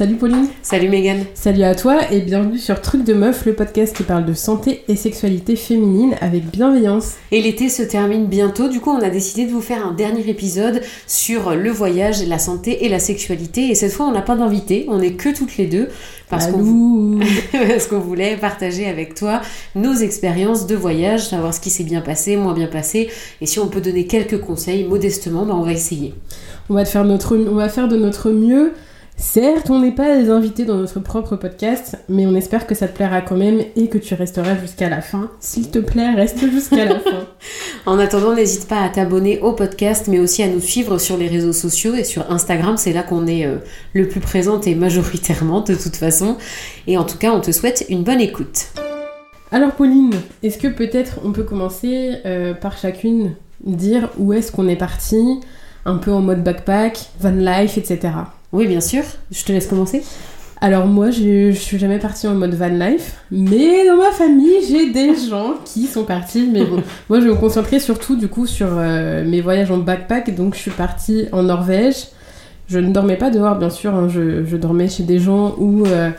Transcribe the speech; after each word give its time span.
salut 0.00 0.16
Pauline. 0.16 0.46
Salut 0.62 0.88
Megan. 0.88 1.26
Salut 1.34 1.62
à 1.62 1.74
toi 1.74 2.10
et 2.10 2.22
bienvenue 2.22 2.56
sur 2.56 2.80
Truc 2.80 3.04
de 3.04 3.12
Meuf, 3.12 3.44
le 3.44 3.52
podcast 3.52 3.94
qui 3.94 4.02
parle 4.02 4.24
de 4.24 4.32
santé 4.32 4.82
et 4.88 4.96
sexualité 4.96 5.56
féminine 5.56 6.14
avec 6.22 6.46
bienveillance. 6.46 7.16
Et 7.32 7.42
l'été 7.42 7.68
se 7.68 7.82
termine 7.82 8.24
bientôt, 8.24 8.70
du 8.70 8.80
coup 8.80 8.88
on 8.88 9.02
a 9.02 9.10
décidé 9.10 9.44
de 9.44 9.50
vous 9.50 9.60
faire 9.60 9.86
un 9.86 9.92
dernier 9.92 10.26
épisode 10.30 10.80
sur 11.06 11.54
le 11.54 11.70
voyage, 11.70 12.26
la 12.26 12.38
santé 12.38 12.86
et 12.86 12.88
la 12.88 12.98
sexualité. 12.98 13.68
Et 13.68 13.74
cette 13.74 13.92
fois 13.92 14.06
on 14.06 14.12
n'a 14.12 14.22
pas 14.22 14.36
d'invité, 14.36 14.86
on 14.88 15.02
est 15.02 15.16
que 15.16 15.36
toutes 15.36 15.58
les 15.58 15.66
deux 15.66 15.90
parce 16.30 16.46
qu'on 16.46 17.98
voulait 17.98 18.38
partager 18.38 18.86
avec 18.86 19.14
toi 19.14 19.42
nos 19.74 19.92
expériences 19.92 20.66
de 20.66 20.76
voyage, 20.76 21.28
savoir 21.28 21.52
ce 21.52 21.60
qui 21.60 21.68
s'est 21.68 21.84
bien 21.84 22.00
passé, 22.00 22.38
moins 22.38 22.54
bien 22.54 22.68
passé, 22.68 23.10
et 23.42 23.44
si 23.44 23.58
on 23.58 23.68
peut 23.68 23.82
donner 23.82 24.06
quelques 24.06 24.40
conseils 24.40 24.84
modestement, 24.84 25.44
ben 25.44 25.52
on 25.52 25.62
va 25.62 25.72
essayer. 25.72 26.14
On 26.70 26.74
va, 26.74 26.86
faire 26.86 27.04
notre, 27.04 27.36
on 27.36 27.56
va 27.56 27.68
faire 27.68 27.88
de 27.88 27.96
notre 27.96 28.30
mieux. 28.30 28.72
Certes, 29.20 29.68
on 29.68 29.80
n'est 29.80 29.92
pas 29.92 30.16
les 30.16 30.30
invités 30.30 30.64
dans 30.64 30.78
notre 30.78 30.98
propre 30.98 31.36
podcast, 31.36 31.98
mais 32.08 32.26
on 32.26 32.34
espère 32.34 32.66
que 32.66 32.74
ça 32.74 32.88
te 32.88 32.96
plaira 32.96 33.20
quand 33.20 33.36
même 33.36 33.60
et 33.76 33.88
que 33.88 33.98
tu 33.98 34.14
resteras 34.14 34.56
jusqu'à 34.56 34.88
la 34.88 35.02
fin. 35.02 35.30
S'il 35.40 35.70
te 35.70 35.78
plaît, 35.78 36.14
reste 36.14 36.50
jusqu'à 36.50 36.86
la 36.86 36.98
fin. 36.98 37.26
En 37.86 37.98
attendant, 37.98 38.34
n'hésite 38.34 38.66
pas 38.66 38.82
à 38.82 38.88
t'abonner 38.88 39.38
au 39.40 39.52
podcast, 39.52 40.08
mais 40.08 40.18
aussi 40.18 40.42
à 40.42 40.48
nous 40.48 40.60
suivre 40.60 40.98
sur 40.98 41.18
les 41.18 41.28
réseaux 41.28 41.52
sociaux 41.52 41.94
et 41.94 42.04
sur 42.04 42.30
Instagram. 42.30 42.76
C'est 42.78 42.94
là 42.94 43.02
qu'on 43.02 43.26
est 43.26 43.46
euh, 43.46 43.56
le 43.92 44.08
plus 44.08 44.20
présente 44.20 44.66
et 44.66 44.74
majoritairement 44.74 45.60
de 45.60 45.74
toute 45.74 45.96
façon. 45.96 46.36
Et 46.86 46.96
en 46.96 47.04
tout 47.04 47.18
cas, 47.18 47.32
on 47.32 47.40
te 47.40 47.52
souhaite 47.52 47.84
une 47.90 48.04
bonne 48.04 48.20
écoute. 48.20 48.68
Alors 49.52 49.72
Pauline, 49.72 50.14
est-ce 50.42 50.58
que 50.58 50.68
peut-être 50.68 51.20
on 51.24 51.32
peut 51.32 51.44
commencer 51.44 52.16
euh, 52.24 52.54
par 52.54 52.78
chacune 52.78 53.34
dire 53.64 54.08
où 54.18 54.32
est-ce 54.32 54.50
qu'on 54.50 54.68
est 54.68 54.76
parti 54.76 55.40
un 55.84 55.96
peu 55.96 56.10
en 56.10 56.20
mode 56.20 56.42
backpack, 56.42 57.10
van 57.20 57.30
life, 57.30 57.76
etc. 57.76 58.10
Oui, 58.52 58.66
bien 58.66 58.80
sûr. 58.80 59.02
Je 59.30 59.44
te 59.44 59.52
laisse 59.52 59.66
commencer. 59.66 60.02
Alors 60.62 60.86
moi, 60.86 61.10
je, 61.10 61.52
je 61.52 61.58
suis 61.58 61.78
jamais 61.78 61.98
partie 61.98 62.28
en 62.28 62.34
mode 62.34 62.54
van 62.54 62.68
life, 62.68 63.16
mais 63.30 63.86
dans 63.86 63.96
ma 63.96 64.10
famille, 64.12 64.62
j'ai 64.68 64.90
des 64.90 65.14
gens 65.16 65.54
qui 65.64 65.86
sont 65.86 66.04
partis. 66.04 66.50
Mais 66.52 66.64
bon, 66.64 66.82
moi, 67.08 67.20
je 67.20 67.24
vais 67.24 67.30
me 67.30 67.36
concentrer 67.36 67.80
surtout 67.80 68.16
du 68.16 68.28
coup 68.28 68.46
sur 68.46 68.68
euh, 68.70 69.24
mes 69.24 69.40
voyages 69.40 69.70
en 69.70 69.78
backpack. 69.78 70.34
Donc, 70.34 70.54
je 70.54 70.60
suis 70.60 70.70
partie 70.70 71.26
en 71.32 71.44
Norvège. 71.44 72.08
Je 72.68 72.78
ne 72.78 72.92
dormais 72.92 73.16
pas 73.16 73.30
dehors, 73.30 73.56
bien 73.56 73.70
sûr. 73.70 73.94
Hein. 73.94 74.08
Je, 74.08 74.56
dormais 74.56 74.88
chez 74.88 75.02
des 75.02 75.18
gens 75.18 75.54
où 75.58 75.86
euh, 75.86 76.10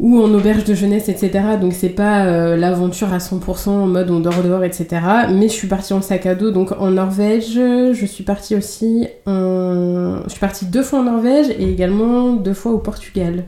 ou 0.00 0.20
en 0.20 0.32
auberge 0.34 0.64
de 0.64 0.74
jeunesse, 0.74 1.08
etc. 1.08 1.30
Donc 1.60 1.72
c'est 1.72 1.88
pas 1.88 2.26
euh, 2.26 2.56
l'aventure 2.56 3.12
à 3.12 3.18
100% 3.18 3.68
en 3.68 3.86
mode 3.86 4.10
on 4.10 4.20
dort 4.20 4.42
dehors, 4.42 4.64
etc. 4.64 4.86
Mais 5.30 5.48
je 5.48 5.54
suis 5.54 5.68
partie 5.68 5.92
en 5.92 6.02
sac 6.02 6.26
à 6.26 6.34
dos, 6.34 6.50
donc 6.50 6.72
en 6.72 6.90
Norvège, 6.90 7.54
je 7.54 8.06
suis 8.06 8.24
partie 8.24 8.56
aussi 8.56 9.06
en... 9.26 10.20
Je 10.24 10.30
suis 10.30 10.40
partie 10.40 10.66
deux 10.66 10.82
fois 10.82 11.00
en 11.00 11.04
Norvège 11.04 11.50
et 11.58 11.70
également 11.70 12.32
deux 12.32 12.54
fois 12.54 12.72
au 12.72 12.78
Portugal. 12.78 13.44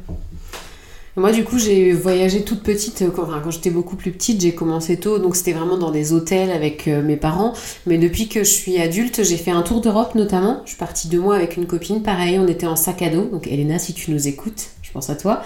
Moi, 1.19 1.33
du 1.33 1.45
coup, 1.45 1.59
j'ai 1.59 1.93
voyagé 1.93 2.45
toute 2.45 2.63
petite. 2.63 3.01
Euh, 3.01 3.11
quand, 3.11 3.23
enfin, 3.23 3.41
quand 3.43 3.51
j'étais 3.51 3.71
beaucoup 3.71 3.97
plus 3.97 4.11
petite, 4.11 4.39
j'ai 4.43 4.55
commencé 4.55 4.99
tôt, 4.99 5.19
donc 5.19 5.35
c'était 5.35 5.55
vraiment 5.55 5.79
dans 5.79 5.91
des 5.91 6.13
hôtels 6.13 6.51
avec 6.51 6.89
euh, 6.89 7.03
mes 7.03 7.17
parents. 7.17 7.55
Mais 7.87 7.97
depuis 7.97 8.29
que 8.29 8.41
je 8.41 8.51
suis 8.51 8.79
adulte, 8.79 9.25
j'ai 9.25 9.39
fait 9.39 9.51
un 9.51 9.63
tour 9.63 9.81
d'Europe 9.81 10.15
notamment. 10.15 10.61
Je 10.67 10.71
suis 10.71 10.79
partie 10.79 11.09
deux 11.09 11.19
mois 11.19 11.37
avec 11.37 11.57
une 11.57 11.67
copine. 11.67 12.03
Pareil, 12.03 12.39
on 12.39 12.47
était 12.47 12.67
en 12.67 12.77
sac 12.77 13.01
à 13.01 13.09
dos. 13.09 13.25
Donc, 13.33 13.47
Elena, 13.47 13.79
si 13.79 13.95
tu 13.95 14.11
nous 14.11 14.29
écoutes, 14.29 14.69
pense 14.97 15.11
à 15.11 15.15
toi. 15.15 15.43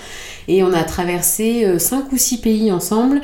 Et 0.48 0.62
on 0.62 0.72
a 0.72 0.82
traversé 0.84 1.64
euh, 1.64 1.78
cinq 1.78 2.12
ou 2.12 2.16
six 2.16 2.38
pays 2.40 2.72
ensemble. 2.72 3.20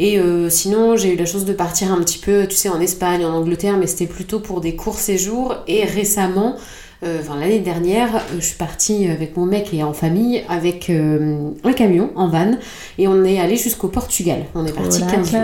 Et 0.00 0.20
sinon, 0.48 0.94
j'ai 0.94 1.14
eu 1.14 1.16
la 1.16 1.26
chance 1.26 1.44
de 1.44 1.52
partir 1.52 1.90
un 1.90 1.98
petit 1.98 2.18
peu, 2.18 2.46
tu 2.46 2.54
sais, 2.54 2.68
en 2.68 2.80
Espagne, 2.80 3.24
en 3.24 3.32
Angleterre, 3.34 3.78
mais 3.78 3.88
c'était 3.88 4.06
plutôt 4.06 4.38
pour 4.38 4.60
des 4.60 4.76
courts 4.76 5.00
séjours. 5.00 5.56
Et 5.66 5.84
récemment, 5.84 6.54
euh, 7.04 7.18
enfin, 7.20 7.38
l'année 7.38 7.60
dernière, 7.60 8.16
euh, 8.16 8.40
je 8.40 8.44
suis 8.44 8.56
partie 8.56 9.06
avec 9.06 9.36
mon 9.36 9.46
mec 9.46 9.72
et 9.72 9.84
en 9.84 9.92
famille 9.92 10.42
avec 10.48 10.90
euh, 10.90 11.50
un 11.62 11.72
camion 11.72 12.10
en 12.16 12.28
van 12.28 12.58
et 12.98 13.06
on 13.06 13.22
est 13.22 13.38
allé 13.38 13.56
jusqu'au 13.56 13.86
Portugal. 13.86 14.46
On 14.56 14.66
est 14.66 14.72
parti 14.72 15.00
15 15.00 15.30
jours. 15.30 15.40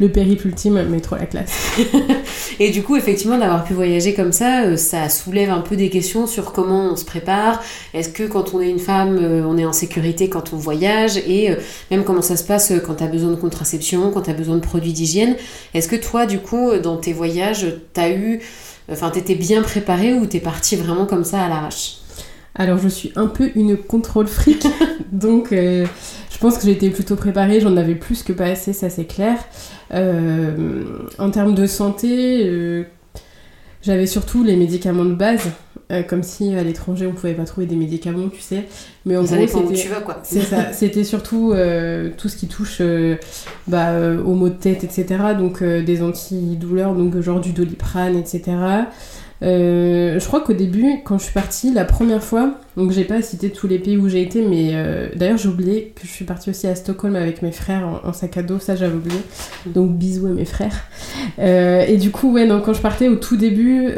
Le 0.00 0.08
périple 0.08 0.48
ultime, 0.48 0.84
mais 0.90 0.98
trop 0.98 1.14
la 1.14 1.26
classe. 1.26 1.78
et 2.58 2.70
du 2.70 2.82
coup, 2.82 2.96
effectivement, 2.96 3.38
d'avoir 3.38 3.62
pu 3.62 3.74
voyager 3.74 4.12
comme 4.14 4.32
ça, 4.32 4.76
ça 4.76 5.08
soulève 5.08 5.50
un 5.50 5.60
peu 5.60 5.76
des 5.76 5.88
questions 5.88 6.26
sur 6.26 6.52
comment 6.52 6.90
on 6.90 6.96
se 6.96 7.04
prépare. 7.04 7.62
Est-ce 7.94 8.08
que 8.08 8.24
quand 8.24 8.52
on 8.52 8.60
est 8.60 8.70
une 8.70 8.80
femme, 8.80 9.18
on 9.46 9.56
est 9.56 9.64
en 9.64 9.72
sécurité 9.72 10.28
quand 10.28 10.52
on 10.52 10.56
voyage? 10.56 11.16
Et 11.18 11.50
même 11.92 12.02
comment 12.02 12.22
ça 12.22 12.36
se 12.36 12.42
passe 12.42 12.72
quand 12.84 12.96
tu 12.96 13.04
as 13.04 13.08
besoin 13.08 13.30
de 13.30 13.36
contraception, 13.36 14.10
quand 14.10 14.22
tu 14.22 14.30
as 14.30 14.34
besoin 14.34 14.56
de 14.56 14.62
produits 14.62 14.92
d'hygiène? 14.92 15.36
Est-ce 15.74 15.86
que 15.86 15.96
toi, 15.96 16.26
du 16.26 16.40
coup, 16.40 16.76
dans 16.82 16.96
tes 16.96 17.12
voyages, 17.12 17.66
tu 17.94 18.00
as 18.00 18.10
eu 18.10 18.40
Enfin, 18.90 19.10
t'étais 19.10 19.34
bien 19.34 19.62
préparée 19.62 20.14
ou 20.14 20.26
t'es 20.26 20.40
partie 20.40 20.76
vraiment 20.76 21.06
comme 21.06 21.24
ça 21.24 21.42
à 21.42 21.48
l'arrache 21.48 21.98
Alors, 22.54 22.78
je 22.78 22.88
suis 22.88 23.12
un 23.16 23.26
peu 23.26 23.50
une 23.54 23.76
contrôle 23.76 24.26
fric, 24.26 24.66
donc 25.12 25.52
euh, 25.52 25.86
je 26.30 26.38
pense 26.38 26.58
que 26.58 26.64
j'étais 26.64 26.90
plutôt 26.90 27.16
préparée, 27.16 27.60
j'en 27.60 27.76
avais 27.76 27.94
plus 27.94 28.22
que 28.22 28.32
pas 28.32 28.46
assez, 28.46 28.72
ça 28.72 28.90
c'est 28.90 29.04
clair. 29.04 29.38
Euh, 29.92 30.84
en 31.18 31.30
termes 31.30 31.54
de 31.54 31.66
santé, 31.66 32.42
euh, 32.44 32.84
j'avais 33.82 34.06
surtout 34.06 34.42
les 34.42 34.56
médicaments 34.56 35.04
de 35.04 35.14
base. 35.14 35.50
comme 36.08 36.22
si 36.22 36.54
à 36.54 36.62
l'étranger 36.62 37.06
on 37.06 37.12
pouvait 37.12 37.34
pas 37.34 37.44
trouver 37.44 37.66
des 37.66 37.76
médicaments, 37.76 38.28
tu 38.28 38.40
sais. 38.40 38.66
Mais 39.04 39.16
en 39.16 39.26
ça 39.26 39.36
gros, 39.36 39.46
c'était, 39.46 39.74
tu 39.74 39.88
vas 39.88 40.00
quoi. 40.00 40.20
C'est 40.22 40.40
ça. 40.40 40.72
C'était 40.72 41.04
surtout 41.04 41.54
tout 42.16 42.28
ce 42.28 42.36
qui 42.36 42.48
touche 42.48 42.80
bah, 43.66 43.92
aux 44.24 44.34
maux 44.34 44.48
de 44.48 44.54
tête, 44.54 44.84
etc. 44.84 45.06
Donc 45.38 45.62
des 45.62 46.02
antidouleurs, 46.02 46.94
donc 46.94 47.20
genre 47.20 47.40
du 47.40 47.52
doliprane, 47.52 48.16
etc. 48.16 48.52
Euh, 49.42 50.20
je 50.20 50.26
crois 50.26 50.40
qu'au 50.40 50.52
début, 50.52 51.00
quand 51.04 51.18
je 51.18 51.24
suis 51.24 51.32
partie 51.32 51.72
la 51.72 51.84
première 51.84 52.22
fois, 52.22 52.54
donc 52.76 52.92
j'ai 52.92 53.04
pas 53.04 53.20
cité 53.22 53.50
tous 53.50 53.66
les 53.66 53.78
pays 53.78 53.96
où 53.96 54.08
j'ai 54.08 54.22
été, 54.22 54.42
mais 54.42 54.70
euh, 54.72 55.08
d'ailleurs 55.16 55.38
j'ai 55.38 55.48
oublié 55.48 55.92
que 55.96 56.06
je 56.06 56.12
suis 56.12 56.24
partie 56.24 56.50
aussi 56.50 56.68
à 56.68 56.74
Stockholm 56.74 57.16
avec 57.16 57.42
mes 57.42 57.50
frères 57.50 58.00
en, 58.04 58.12
sac 58.12 58.36
à 58.36 58.42
dos, 58.42 58.58
ça 58.60 58.76
j'avais 58.76 58.94
oublié. 58.94 59.18
Donc 59.66 59.96
bisous 59.96 60.26
à 60.26 60.30
mes 60.30 60.44
frères. 60.44 60.84
Euh, 61.38 61.84
et 61.86 61.96
du 61.96 62.10
coup, 62.10 62.32
ouais, 62.32 62.46
donc 62.46 62.64
quand 62.64 62.72
je 62.72 62.80
partais 62.80 63.08
au 63.08 63.16
tout 63.16 63.36
début, 63.36 63.88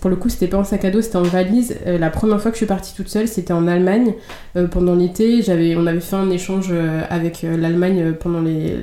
pour 0.00 0.10
le 0.10 0.16
coup 0.16 0.28
c'était 0.28 0.48
pas 0.48 0.58
en 0.58 0.64
sac 0.64 0.84
à 0.84 0.90
dos, 0.90 1.02
c'était 1.02 1.16
en 1.16 1.22
valise. 1.22 1.76
la 1.86 2.10
première 2.10 2.40
fois 2.40 2.50
que 2.50 2.56
je 2.56 2.60
suis 2.60 2.66
partie 2.66 2.94
toute 2.94 3.08
seule, 3.08 3.26
c'était 3.26 3.52
en 3.52 3.66
Allemagne 3.66 4.14
pendant 4.70 4.94
l'été. 4.94 5.42
On 5.76 5.86
avait 5.86 6.00
fait 6.00 6.16
un 6.16 6.30
échange 6.30 6.72
avec 7.10 7.42
l'Allemagne 7.42 8.12
pendant 8.20 8.42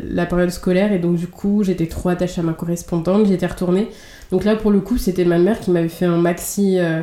la 0.09 0.25
période 0.25 0.49
scolaire 0.49 0.91
et 0.91 0.99
donc 0.99 1.15
du 1.15 1.27
coup 1.27 1.63
j'étais 1.63 1.87
trop 1.87 2.09
attachée 2.09 2.41
à 2.41 2.43
ma 2.43 2.53
correspondante, 2.53 3.27
j'étais 3.27 3.47
retournée. 3.47 3.87
Donc 4.31 4.43
là, 4.43 4.55
pour 4.55 4.71
le 4.71 4.79
coup, 4.79 4.97
c'était 4.97 5.25
ma 5.25 5.37
mère 5.37 5.59
qui 5.59 5.71
m'avait 5.71 5.87
fait 5.87 6.05
un 6.05 6.17
maxi, 6.17 6.77
euh, 6.79 7.01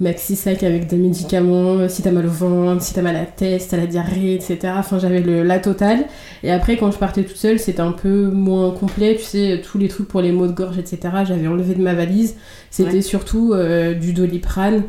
maxi 0.00 0.36
sac 0.36 0.62
avec 0.62 0.86
des 0.86 0.96
médicaments, 0.96 1.76
euh, 1.76 1.88
si 1.88 2.02
t'as 2.02 2.10
mal 2.10 2.26
au 2.26 2.30
ventre, 2.30 2.82
si 2.82 2.94
t'as 2.94 3.02
mal 3.02 3.16
à 3.16 3.20
la 3.20 3.26
tête, 3.26 3.60
si 3.60 3.68
t'as 3.68 3.76
la 3.76 3.86
diarrhée, 3.86 4.34
etc. 4.34 4.58
Enfin, 4.76 4.98
j'avais 4.98 5.20
le, 5.20 5.42
la 5.42 5.58
totale. 5.58 6.06
Et 6.42 6.50
après, 6.50 6.76
quand 6.76 6.90
je 6.90 6.98
partais 6.98 7.24
toute 7.24 7.36
seule, 7.36 7.58
c'était 7.58 7.80
un 7.80 7.92
peu 7.92 8.26
moins 8.26 8.70
complet. 8.72 9.16
Tu 9.16 9.24
sais, 9.24 9.60
tous 9.62 9.78
les 9.78 9.88
trucs 9.88 10.08
pour 10.08 10.20
les 10.20 10.32
maux 10.32 10.46
de 10.46 10.52
gorge, 10.52 10.78
etc. 10.78 10.98
J'avais 11.26 11.46
enlevé 11.46 11.74
de 11.74 11.82
ma 11.82 11.94
valise. 11.94 12.36
C'était 12.70 13.02
surtout 13.02 13.52
euh, 13.52 13.94
du 13.94 14.12
doliprane, 14.12 14.84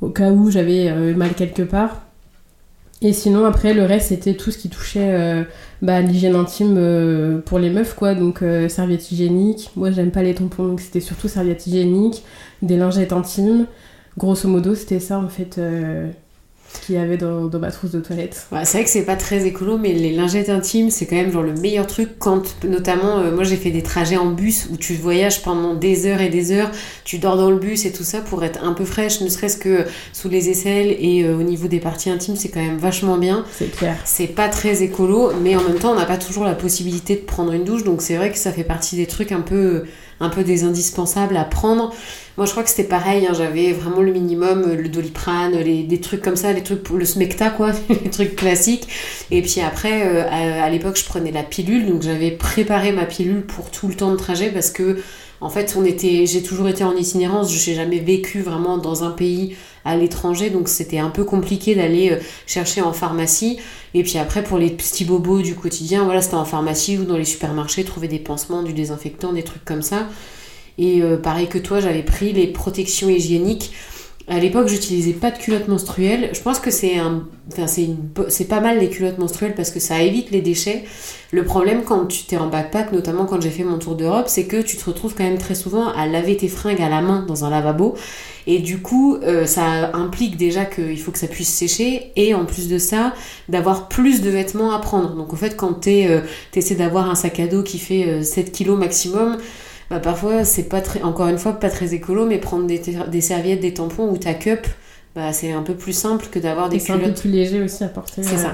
au 0.00 0.10
cas 0.10 0.30
où 0.30 0.50
j'avais 0.50 0.92
mal 1.14 1.34
quelque 1.34 1.62
part. 1.62 2.05
Et 3.02 3.12
sinon, 3.12 3.44
après, 3.44 3.74
le 3.74 3.84
reste, 3.84 4.08
c'était 4.08 4.34
tout 4.34 4.50
ce 4.50 4.56
qui 4.56 4.70
touchait 4.70 5.12
euh, 5.12 5.44
bah, 5.82 6.00
l'hygiène 6.00 6.34
intime 6.34 6.76
euh, 6.78 7.40
pour 7.40 7.58
les 7.58 7.68
meufs, 7.68 7.94
quoi. 7.94 8.14
Donc, 8.14 8.42
euh, 8.42 8.68
serviettes 8.68 9.12
hygiéniques. 9.12 9.70
Moi, 9.76 9.90
j'aime 9.90 10.10
pas 10.10 10.22
les 10.22 10.34
tampons, 10.34 10.66
donc 10.66 10.80
c'était 10.80 11.00
surtout 11.00 11.28
serviettes 11.28 11.66
hygiéniques, 11.66 12.24
des 12.62 12.76
lingettes 12.76 13.12
intimes. 13.12 13.66
Grosso 14.16 14.48
modo, 14.48 14.74
c'était 14.74 15.00
ça, 15.00 15.18
en 15.18 15.28
fait, 15.28 15.60
qu'il 16.80 16.94
y 16.94 16.98
avait 16.98 17.16
dans, 17.16 17.50
ma 17.58 17.70
trousse 17.70 17.92
de 17.92 18.00
toilette. 18.00 18.46
c'est 18.64 18.72
vrai 18.78 18.84
que 18.84 18.90
c'est 18.90 19.04
pas 19.04 19.16
très 19.16 19.46
écolo, 19.46 19.78
mais 19.78 19.92
les 19.92 20.12
lingettes 20.12 20.48
intimes, 20.48 20.90
c'est 20.90 21.06
quand 21.06 21.16
même 21.16 21.32
genre 21.32 21.42
le 21.42 21.54
meilleur 21.54 21.86
truc 21.86 22.10
quand, 22.18 22.56
notamment, 22.64 23.18
euh, 23.18 23.34
moi 23.34 23.44
j'ai 23.44 23.56
fait 23.56 23.70
des 23.70 23.82
trajets 23.82 24.16
en 24.16 24.30
bus 24.30 24.68
où 24.70 24.76
tu 24.76 24.94
voyages 24.94 25.42
pendant 25.42 25.74
des 25.74 26.06
heures 26.06 26.20
et 26.20 26.28
des 26.28 26.52
heures, 26.52 26.70
tu 27.04 27.18
dors 27.18 27.36
dans 27.36 27.50
le 27.50 27.58
bus 27.58 27.84
et 27.86 27.92
tout 27.92 28.04
ça 28.04 28.20
pour 28.20 28.44
être 28.44 28.62
un 28.64 28.72
peu 28.72 28.84
fraîche, 28.84 29.20
ne 29.20 29.28
serait-ce 29.28 29.56
que 29.56 29.84
sous 30.12 30.28
les 30.28 30.50
aisselles 30.50 30.96
et 30.98 31.24
euh, 31.24 31.36
au 31.36 31.42
niveau 31.42 31.68
des 31.68 31.80
parties 31.80 32.10
intimes, 32.10 32.36
c'est 32.36 32.48
quand 32.48 32.64
même 32.64 32.78
vachement 32.78 33.18
bien. 33.18 33.44
C'est 33.52 33.70
clair. 33.70 33.96
C'est 34.04 34.26
pas 34.26 34.48
très 34.48 34.82
écolo, 34.82 35.32
mais 35.42 35.56
en 35.56 35.62
même 35.62 35.78
temps, 35.78 35.92
on 35.92 35.96
n'a 35.96 36.06
pas 36.06 36.18
toujours 36.18 36.44
la 36.44 36.54
possibilité 36.54 37.16
de 37.16 37.22
prendre 37.22 37.52
une 37.52 37.64
douche, 37.64 37.84
donc 37.84 38.02
c'est 38.02 38.16
vrai 38.16 38.30
que 38.30 38.38
ça 38.38 38.52
fait 38.52 38.64
partie 38.64 38.96
des 38.96 39.06
trucs 39.06 39.32
un 39.32 39.40
peu 39.40 39.84
un 40.20 40.28
peu 40.28 40.44
des 40.44 40.64
indispensables 40.64 41.36
à 41.36 41.44
prendre. 41.44 41.92
Moi, 42.36 42.44
je 42.44 42.50
crois 42.50 42.62
que 42.62 42.68
c'était 42.68 42.88
pareil, 42.88 43.26
hein, 43.26 43.32
j'avais 43.36 43.72
vraiment 43.72 44.02
le 44.02 44.12
minimum, 44.12 44.64
euh, 44.66 44.76
le 44.76 44.88
doliprane, 44.88 45.56
les, 45.58 45.84
des 45.84 46.00
trucs 46.00 46.20
comme 46.20 46.36
ça, 46.36 46.52
les 46.52 46.62
trucs 46.62 46.82
pour 46.82 46.96
le 46.96 47.04
smecta, 47.04 47.50
quoi, 47.50 47.72
les 47.88 48.10
trucs 48.10 48.36
classiques. 48.36 48.88
Et 49.30 49.40
puis 49.40 49.60
après, 49.60 50.06
euh, 50.06 50.62
à, 50.62 50.68
l'époque, 50.68 50.96
je 50.98 51.04
prenais 51.04 51.30
la 51.30 51.42
pilule, 51.42 51.86
donc 51.86 52.02
j'avais 52.02 52.30
préparé 52.30 52.92
ma 52.92 53.06
pilule 53.06 53.42
pour 53.42 53.70
tout 53.70 53.88
le 53.88 53.94
temps 53.94 54.10
de 54.10 54.16
trajet 54.16 54.50
parce 54.50 54.70
que, 54.70 54.98
en 55.40 55.50
fait, 55.50 55.74
on 55.76 55.84
était, 55.84 56.26
j'ai 56.26 56.42
toujours 56.42 56.68
été 56.68 56.84
en 56.84 56.96
itinérance, 56.96 57.52
je 57.52 57.70
n'ai 57.70 57.76
jamais 57.76 57.98
vécu 57.98 58.40
vraiment 58.40 58.78
dans 58.78 59.04
un 59.04 59.10
pays 59.10 59.56
à 59.84 59.96
l'étranger, 59.96 60.50
donc 60.50 60.68
c'était 60.68 60.98
un 60.98 61.10
peu 61.10 61.24
compliqué 61.24 61.74
d'aller 61.74 62.10
euh, 62.10 62.16
chercher 62.46 62.82
en 62.82 62.92
pharmacie. 62.92 63.58
Et 63.94 64.02
puis 64.02 64.18
après, 64.18 64.42
pour 64.42 64.58
les 64.58 64.70
petits 64.70 65.04
bobos 65.04 65.42
du 65.42 65.54
quotidien, 65.54 66.04
voilà, 66.04 66.22
c'était 66.22 66.34
en 66.34 66.44
pharmacie 66.44 66.98
ou 66.98 67.04
dans 67.04 67.16
les 67.16 67.24
supermarchés, 67.24 67.84
trouver 67.84 68.08
des 68.08 68.18
pansements, 68.18 68.62
du 68.62 68.72
désinfectant, 68.72 69.32
des 69.32 69.44
trucs 69.44 69.64
comme 69.64 69.82
ça. 69.82 70.08
Et 70.78 71.02
euh, 71.02 71.16
pareil 71.16 71.48
que 71.48 71.58
toi, 71.58 71.80
j'avais 71.80 72.02
pris 72.02 72.32
les 72.32 72.46
protections 72.46 73.08
hygiéniques. 73.08 73.72
À 74.28 74.40
l'époque, 74.40 74.66
j'utilisais 74.66 75.12
pas 75.12 75.30
de 75.30 75.38
culottes 75.38 75.68
menstruelles. 75.68 76.30
Je 76.32 76.40
pense 76.40 76.58
que 76.58 76.72
c'est 76.72 76.98
un, 76.98 77.28
enfin 77.52 77.68
c'est 77.68 77.84
une, 77.84 78.10
c'est 78.28 78.48
pas 78.48 78.60
mal 78.60 78.80
les 78.80 78.88
culottes 78.88 79.18
menstruelles 79.18 79.54
parce 79.54 79.70
que 79.70 79.78
ça 79.78 80.02
évite 80.02 80.32
les 80.32 80.40
déchets. 80.40 80.84
Le 81.30 81.44
problème 81.44 81.82
quand 81.84 82.06
tu 82.06 82.24
t'es 82.24 82.36
en 82.36 82.48
backpack, 82.48 82.90
notamment 82.90 83.24
quand 83.24 83.40
j'ai 83.40 83.50
fait 83.50 83.62
mon 83.62 83.78
tour 83.78 83.94
d'Europe, 83.94 84.26
c'est 84.26 84.46
que 84.46 84.60
tu 84.60 84.76
te 84.76 84.84
retrouves 84.84 85.14
quand 85.14 85.22
même 85.22 85.38
très 85.38 85.54
souvent 85.54 85.88
à 85.88 86.06
laver 86.08 86.36
tes 86.36 86.48
fringues 86.48 86.82
à 86.82 86.88
la 86.88 87.02
main 87.02 87.24
dans 87.26 87.44
un 87.44 87.50
lavabo. 87.50 87.94
Et 88.48 88.58
du 88.58 88.78
coup, 88.78 89.16
euh, 89.16 89.46
ça 89.46 89.92
implique 89.94 90.36
déjà 90.36 90.64
qu'il 90.64 91.00
faut 91.00 91.12
que 91.12 91.18
ça 91.18 91.28
puisse 91.28 91.48
sécher 91.48 92.10
et 92.16 92.34
en 92.34 92.46
plus 92.46 92.68
de 92.68 92.78
ça, 92.78 93.12
d'avoir 93.48 93.88
plus 93.88 94.22
de 94.22 94.30
vêtements 94.30 94.72
à 94.72 94.80
prendre. 94.80 95.14
Donc 95.14 95.32
en 95.32 95.36
fait, 95.36 95.56
quand 95.56 95.82
tu 95.82 96.04
euh, 96.04 96.20
essaies 96.54 96.74
d'avoir 96.74 97.08
un 97.08 97.14
sac 97.14 97.38
à 97.38 97.46
dos 97.46 97.62
qui 97.62 97.78
fait 97.78 98.24
7 98.24 98.48
euh, 98.48 98.50
kilos 98.50 98.78
maximum, 98.78 99.36
bah 99.90 100.00
parfois 100.00 100.44
c'est 100.44 100.64
pas 100.68 100.80
très 100.80 101.02
encore 101.02 101.28
une 101.28 101.38
fois 101.38 101.52
pas 101.54 101.70
très 101.70 101.94
écolo 101.94 102.26
mais 102.26 102.38
prendre 102.38 102.66
des, 102.66 102.80
des 102.80 103.20
serviettes 103.20 103.60
des 103.60 103.74
tampons 103.74 104.08
ou 104.10 104.16
ta 104.18 104.34
cup 104.34 104.66
bah 105.14 105.32
c'est 105.32 105.52
un 105.52 105.62
peu 105.62 105.74
plus 105.74 105.92
simple 105.92 106.26
que 106.30 106.38
d'avoir 106.38 106.68
des 106.68 106.78
culottes 106.78 107.00
c'est 107.00 107.06
un 107.06 107.12
peu 107.12 107.20
plus 107.20 107.30
léger 107.30 107.62
aussi 107.62 107.84
à 107.84 107.88
porter 107.88 108.22
c'est 108.22 108.36
ça. 108.36 108.48
euh, 108.48 108.52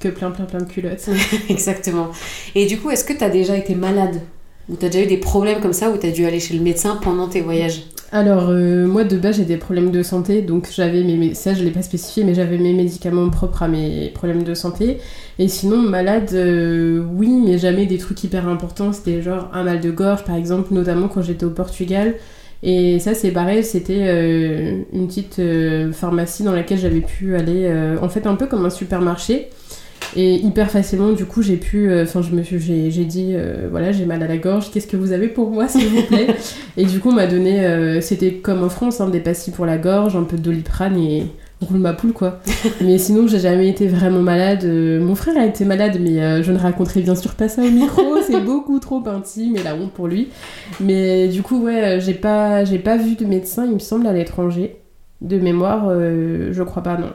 que 0.00 0.08
plein 0.08 0.30
plein 0.30 0.44
plein 0.44 0.60
de 0.60 0.70
culottes. 0.70 1.08
Exactement. 1.48 2.08
Et 2.54 2.66
du 2.66 2.78
coup 2.78 2.90
est-ce 2.90 3.04
que 3.04 3.12
tu 3.12 3.24
as 3.24 3.30
déjà 3.30 3.56
été 3.56 3.74
malade? 3.74 4.20
Ou 4.68 4.76
tu 4.76 4.84
as 4.86 4.88
déjà 4.90 5.04
eu 5.04 5.08
des 5.08 5.16
problèmes 5.16 5.60
comme 5.60 5.72
ça 5.72 5.90
ou 5.90 5.96
tu 5.96 6.06
as 6.06 6.10
dû 6.12 6.24
aller 6.26 6.38
chez 6.40 6.54
le 6.54 6.60
médecin 6.60 6.96
pendant 7.02 7.26
tes 7.28 7.40
voyages? 7.40 7.82
Alors, 8.10 8.48
euh, 8.48 8.86
moi 8.86 9.04
de 9.04 9.18
base 9.18 9.36
j'ai 9.36 9.44
des 9.44 9.58
problèmes 9.58 9.90
de 9.90 10.02
santé, 10.02 10.40
donc 10.40 10.68
j'avais 10.74 11.02
mes. 11.02 11.34
Ça 11.34 11.52
je 11.52 11.62
l'ai 11.62 11.70
pas 11.70 11.82
spécifié, 11.82 12.24
mais 12.24 12.32
j'avais 12.34 12.56
mes 12.56 12.72
médicaments 12.72 13.28
propres 13.28 13.62
à 13.62 13.68
mes 13.68 14.08
problèmes 14.14 14.44
de 14.44 14.54
santé. 14.54 14.98
Et 15.38 15.46
sinon, 15.48 15.76
malade, 15.76 16.30
euh, 16.32 17.04
oui, 17.14 17.28
mais 17.28 17.58
jamais 17.58 17.84
des 17.84 17.98
trucs 17.98 18.24
hyper 18.24 18.48
importants. 18.48 18.94
C'était 18.94 19.20
genre 19.20 19.50
un 19.52 19.62
mal 19.62 19.80
de 19.80 19.90
gorge 19.90 20.24
par 20.24 20.36
exemple, 20.36 20.72
notamment 20.72 21.08
quand 21.08 21.20
j'étais 21.20 21.44
au 21.44 21.50
Portugal. 21.50 22.14
Et 22.62 22.98
ça 22.98 23.12
c'est 23.14 23.30
pareil, 23.30 23.62
c'était 23.62 24.06
euh, 24.08 24.82
une 24.94 25.06
petite 25.06 25.40
pharmacie 25.92 26.42
dans 26.44 26.52
laquelle 26.52 26.78
j'avais 26.78 27.02
pu 27.02 27.36
aller, 27.36 27.70
en 28.00 28.08
fait 28.08 28.26
un 28.26 28.36
peu 28.36 28.46
comme 28.46 28.64
un 28.64 28.70
supermarché. 28.70 29.50
Et 30.16 30.36
hyper 30.36 30.70
facilement, 30.70 31.12
du 31.12 31.24
coup, 31.24 31.42
j'ai 31.42 31.56
pu. 31.56 31.90
Euh, 31.90 32.04
enfin, 32.04 32.22
je 32.22 32.32
me 32.34 32.42
suis, 32.42 32.58
j'ai, 32.58 33.04
dit, 33.04 33.32
euh, 33.34 33.68
voilà, 33.70 33.92
j'ai 33.92 34.06
mal 34.06 34.22
à 34.22 34.26
la 34.26 34.38
gorge, 34.38 34.70
qu'est-ce 34.70 34.86
que 34.86 34.96
vous 34.96 35.12
avez 35.12 35.28
pour 35.28 35.50
moi, 35.50 35.68
s'il 35.68 35.88
vous 35.88 36.02
plaît 36.02 36.28
Et 36.76 36.84
du 36.84 37.00
coup, 37.00 37.10
on 37.10 37.14
m'a 37.14 37.26
donné. 37.26 37.64
Euh, 37.64 38.00
c'était 38.00 38.34
comme 38.34 38.64
en 38.64 38.68
France, 38.68 39.00
hein, 39.00 39.08
des 39.08 39.20
pastilles 39.20 39.52
pour 39.52 39.66
la 39.66 39.76
gorge, 39.76 40.16
un 40.16 40.24
peu 40.24 40.36
de 40.36 40.42
doliprane 40.42 40.98
et 40.98 41.26
roule 41.60 41.78
ma 41.78 41.92
poule, 41.92 42.12
quoi. 42.12 42.40
mais 42.80 42.98
sinon, 42.98 43.26
j'ai 43.26 43.40
jamais 43.40 43.68
été 43.68 43.86
vraiment 43.86 44.22
malade. 44.22 44.64
mon 44.64 45.14
frère 45.14 45.36
a 45.36 45.44
été 45.44 45.64
malade, 45.64 45.98
mais 46.00 46.42
je 46.42 46.52
ne 46.52 46.58
raconterai 46.58 47.02
bien 47.02 47.14
sûr 47.14 47.34
pas 47.34 47.48
ça 47.48 47.62
au 47.62 47.70
micro, 47.70 48.16
c'est 48.26 48.40
beaucoup 48.40 48.78
trop 48.78 49.02
intime 49.06 49.56
et 49.56 49.62
la 49.62 49.74
honte 49.74 49.92
pour 49.92 50.08
lui. 50.08 50.28
Mais 50.80 51.28
du 51.28 51.42
coup, 51.42 51.62
ouais, 51.62 51.98
j'ai 52.00 52.14
pas, 52.14 52.64
j'ai 52.64 52.78
pas 52.78 52.96
vu 52.96 53.14
de 53.14 53.24
médecin, 53.24 53.66
il 53.66 53.74
me 53.74 53.78
semble, 53.78 54.06
à 54.06 54.12
l'étranger. 54.12 54.76
De 55.20 55.36
mémoire, 55.36 55.90
je 55.90 56.62
crois 56.62 56.82
pas, 56.82 56.96
non. 56.96 57.10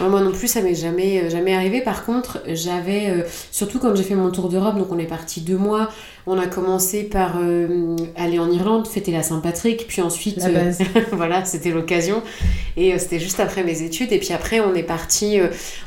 Moi 0.00 0.20
non 0.20 0.30
plus, 0.30 0.46
ça 0.46 0.62
m'est 0.62 0.76
jamais, 0.76 1.24
euh, 1.24 1.30
jamais 1.30 1.54
arrivé. 1.54 1.80
Par 1.80 2.04
contre, 2.04 2.40
j'avais, 2.46 3.10
euh, 3.10 3.22
surtout 3.50 3.80
quand 3.80 3.96
j'ai 3.96 4.04
fait 4.04 4.14
mon 4.14 4.30
tour 4.30 4.48
d'Europe, 4.48 4.78
donc 4.78 4.92
on 4.92 4.98
est 4.98 5.06
parti 5.06 5.40
deux 5.40 5.56
mois, 5.56 5.88
on 6.26 6.38
a 6.38 6.46
commencé 6.46 7.02
par 7.02 7.38
euh, 7.40 7.96
aller 8.14 8.38
en 8.38 8.48
Irlande, 8.48 8.86
fêter 8.86 9.10
la 9.10 9.24
Saint-Patrick, 9.24 9.86
puis 9.88 10.00
ensuite, 10.00 10.40
voilà, 11.12 11.44
c'était 11.44 11.70
l'occasion. 11.70 12.22
Et 12.76 12.96
c'était 12.98 13.18
juste 13.18 13.40
après 13.40 13.64
mes 13.64 13.82
études. 13.82 14.12
Et 14.12 14.18
puis 14.18 14.32
après, 14.32 14.60
on 14.60 14.72
est 14.74 14.84
parti, 14.84 15.40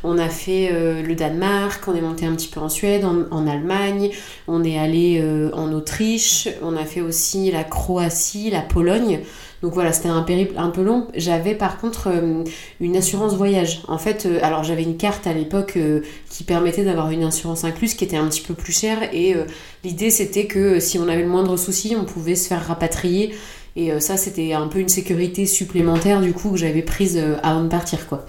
on 0.03 0.17
a 0.17 0.27
fait 0.27 0.71
le 1.01 1.15
Danemark, 1.15 1.81
on 1.87 1.95
est 1.95 2.01
monté 2.01 2.25
un 2.25 2.33
petit 2.33 2.49
peu 2.49 2.59
en 2.59 2.67
Suède, 2.67 3.05
en, 3.05 3.23
en 3.31 3.47
Allemagne, 3.47 4.09
on 4.47 4.63
est 4.65 4.77
allé 4.77 5.23
en 5.53 5.71
Autriche, 5.71 6.49
on 6.61 6.75
a 6.75 6.83
fait 6.83 7.01
aussi 7.01 7.49
la 7.49 7.63
Croatie, 7.63 8.49
la 8.49 8.61
Pologne. 8.61 9.21
Donc 9.61 9.73
voilà, 9.73 9.93
c'était 9.93 10.09
un 10.09 10.23
périple 10.23 10.55
un 10.57 10.69
peu 10.69 10.81
long. 10.81 11.07
J'avais 11.15 11.53
par 11.53 11.77
contre 11.77 12.07
euh, 12.07 12.43
une 12.79 12.97
assurance 12.97 13.35
voyage. 13.35 13.81
En 13.87 13.99
fait, 13.99 14.25
euh, 14.25 14.39
alors 14.41 14.63
j'avais 14.63 14.83
une 14.83 14.97
carte 14.97 15.27
à 15.27 15.33
l'époque 15.33 15.73
euh, 15.77 16.01
qui 16.29 16.43
permettait 16.43 16.83
d'avoir 16.83 17.11
une 17.11 17.23
assurance 17.23 17.63
incluse 17.63 17.93
qui 17.93 18.03
était 18.03 18.17
un 18.17 18.27
petit 18.27 18.41
peu 18.41 18.55
plus 18.55 18.73
chère. 18.73 19.13
Et 19.13 19.35
l'idée 19.83 20.09
c'était 20.09 20.45
que 20.45 20.79
si 20.79 20.97
on 20.97 21.07
avait 21.07 21.21
le 21.21 21.27
moindre 21.27 21.57
souci, 21.57 21.95
on 21.99 22.05
pouvait 22.05 22.35
se 22.35 22.47
faire 22.47 22.65
rapatrier. 22.65 23.35
Et 23.77 23.97
ça, 24.01 24.17
c'était 24.17 24.51
un 24.51 24.67
peu 24.67 24.79
une 24.79 24.89
sécurité 24.89 25.45
supplémentaire 25.45 26.19
du 26.19 26.33
coup 26.33 26.51
que 26.51 26.57
j'avais 26.57 26.81
prise 26.81 27.17
avant 27.41 27.63
de 27.63 27.69
partir 27.69 28.07
quoi. 28.07 28.25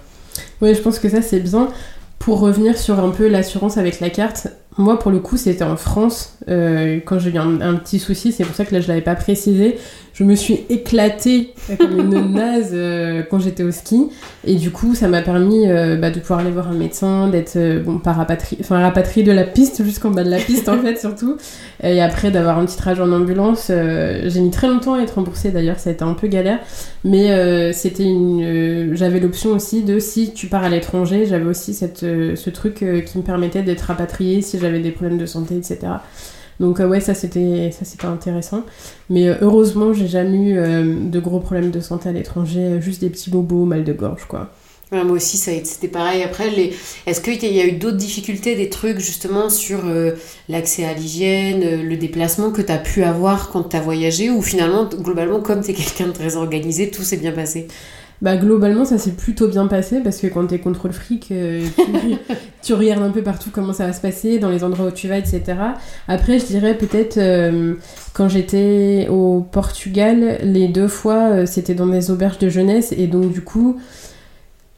Oui, 0.61 0.73
je 0.73 0.81
pense 0.81 0.99
que 0.99 1.09
ça 1.09 1.23
c'est 1.23 1.41
bien. 1.41 1.69
Pour 2.19 2.39
revenir 2.39 2.79
sur 2.79 3.01
un 3.01 3.11
peu 3.11 3.27
l'assurance 3.27 3.77
avec 3.79 3.99
la 3.99 4.09
carte, 4.09 4.47
moi 4.79 4.99
pour 4.99 5.11
le 5.11 5.19
coup 5.19 5.37
c'était 5.37 5.65
en 5.65 5.77
France 5.77 6.39
quand 6.47 7.19
j'ai 7.19 7.31
eu 7.31 7.39
un, 7.39 7.61
un, 7.61 7.75
petit 7.75 7.99
souci, 7.99 8.33
c'est 8.33 8.45
pour 8.45 8.55
ça 8.55 8.65
que 8.65 8.75
là 8.75 8.81
je 8.81 8.89
l'avais 8.89 9.03
pas 9.03 9.15
précisé 9.15 9.79
je 10.15 10.25
me 10.25 10.35
suis 10.35 10.61
éclatée 10.69 11.55
comme 11.79 11.99
une 11.99 12.33
naze 12.35 12.71
euh, 12.73 13.23
quand 13.29 13.39
j'étais 13.39 13.63
au 13.63 13.71
ski. 13.71 14.09
Et 14.47 14.57
du 14.57 14.71
coup, 14.71 14.95
ça 14.95 15.09
m'a 15.09 15.23
permis 15.23 15.69
euh, 15.69 15.97
bah, 15.97 16.11
de 16.11 16.21
pouvoir 16.21 16.41
aller 16.41 16.51
voir 16.51 16.69
un 16.69 16.75
médecin, 16.75 17.29
d'être 17.29 17.57
euh, 17.57 17.83
bon, 17.83 17.99
pas 17.99 18.13
rapatriée, 18.13 18.61
enfin 18.63 18.81
rapatriée 18.81 19.25
de 19.25 19.33
la 19.33 19.45
piste 19.45 19.83
jusqu'en 19.85 20.11
bas 20.11 20.25
de 20.25 20.31
la 20.31 20.39
piste 20.39 20.69
en 20.69 20.79
fait 20.79 20.99
surtout. 20.99 21.37
Et 21.83 22.03
après 22.03 22.31
d'avoir 22.31 22.59
un 22.59 22.67
petit 22.67 22.77
trajet 22.77 23.03
en 23.03 23.13
ambulance, 23.13 23.69
j'ai 23.69 24.41
mis 24.41 24.51
très 24.51 24.69
longtemps 24.69 24.95
à 24.95 25.01
être 25.01 25.15
remboursée 25.15 25.51
d'ailleurs, 25.51 25.79
ça 25.79 25.91
a 25.91 25.93
été 25.93 26.05
un 26.05 26.15
peu 26.15 26.29
galère. 26.29 26.61
Mais 27.05 27.73
c'était 27.73 28.05
une, 28.05 28.95
j'avais 28.95 29.19
l'option 29.19 29.51
aussi 29.51 29.83
de 29.83 29.99
si 29.99 30.33
tu 30.33 30.47
pars 30.47 30.63
à 30.63 30.69
l'étranger, 30.69 31.27
j'avais 31.27 31.47
aussi 31.47 31.75
cette, 31.75 32.01
ce 32.01 32.51
truc 32.51 32.85
qui 33.07 33.19
me 33.19 33.23
permettait 33.23 33.63
d'être 33.63 33.83
rapatriée 33.83 34.43
si 34.43 34.59
j'avais 34.63 34.81
des 34.81 34.93
problèmes 34.93 35.19
de 35.19 35.27
santé, 35.27 35.57
etc. 35.57 35.79
Donc 36.61 36.81
euh, 36.81 36.87
ouais, 36.87 37.01
ça 37.01 37.15
c'était 37.15 37.71
ça 37.73 37.85
c'était 37.85 38.07
intéressant. 38.07 38.63
Mais 39.11 39.29
euh, 39.29 39.35
heureusement, 39.41 39.93
j'ai 39.93 40.07
jamais 40.07 40.39
eu 40.39 40.59
euh, 40.59 40.95
de 41.11 41.21
gros 41.21 41.41
problèmes 41.41 41.71
de 41.71 41.81
santé 41.81 42.09
à 42.09 42.13
l'étranger, 42.13 42.81
juste 42.81 43.01
des 43.01 43.11
petits 43.11 43.31
bobos, 43.31 43.65
mal 43.65 43.85
de 43.85 43.93
gorge 43.93 44.27
quoi. 44.27 44.51
moi 44.93 45.11
aussi, 45.11 45.39
c'était 45.39 45.89
pareil. 45.89 46.23
Après, 46.23 46.51
les... 46.51 46.73
est-ce 47.07 47.21
qu'il 47.21 47.53
y 47.53 47.61
a 47.61 47.67
eu 47.67 47.73
d'autres 47.73 47.97
difficultés, 47.97 48.55
des 48.55 48.71
trucs 48.71 48.99
justement 48.99 49.49
sur 49.49 49.81
l'accès 50.49 50.85
à 50.85 50.95
l'hygiène, 50.95 51.83
le 51.83 51.97
déplacement 51.97 52.53
que 52.53 52.63
tu 52.63 52.71
as 52.73 52.79
pu 52.79 53.03
avoir 53.03 53.51
quand 53.51 53.65
tu 53.65 53.77
as 53.77 53.81
voyagé 53.81 54.31
Ou 54.31 54.41
finalement, 54.41 54.85
globalement, 54.85 55.41
comme 55.41 55.63
tu 55.63 55.73
es 55.73 55.75
quelqu'un 55.75 56.07
de 56.07 56.13
très 56.13 56.37
organisé, 56.37 56.91
tout 56.91 57.03
s'est 57.03 57.17
bien 57.17 57.33
passé? 57.33 57.67
Bah, 58.23 58.37
globalement, 58.37 58.85
ça 58.85 58.99
s'est 58.99 59.11
plutôt 59.11 59.49
bien 59.49 59.67
passé 59.67 59.99
parce 59.99 60.19
que 60.19 60.29
quand 60.29 60.47
t'es 60.47 60.61
contrôle 60.61 60.93
fric, 60.93 61.33
euh, 61.33 61.61
tu, 62.63 62.73
regardes 62.73 63.03
un 63.03 63.11
peu 63.11 63.23
partout 63.23 63.51
comment 63.53 63.73
ça 63.73 63.85
va 63.85 63.93
se 63.93 64.01
passer, 64.01 64.39
dans 64.39 64.49
les 64.49 64.63
endroits 64.63 64.87
où 64.87 64.91
tu 64.93 65.09
vas, 65.09 65.19
etc. 65.19 65.43
Après, 66.07 66.39
je 66.39 66.47
dirais 66.47 66.79
peut-être 66.79 67.19
euh, 67.19 67.75
quand 68.15 68.29
j'étais 68.29 69.09
au 69.11 69.41
Portugal, 69.41 70.39
les 70.45 70.69
deux 70.69 70.87
fois, 70.87 71.31
euh, 71.31 71.47
c'était 71.47 71.75
dans 71.75 71.89
des 71.89 72.13
auberges 72.13 72.39
de 72.39 72.49
jeunesse 72.49 72.95
et 72.97 73.09
donc 73.09 73.33
du 73.33 73.41
coup, 73.41 73.81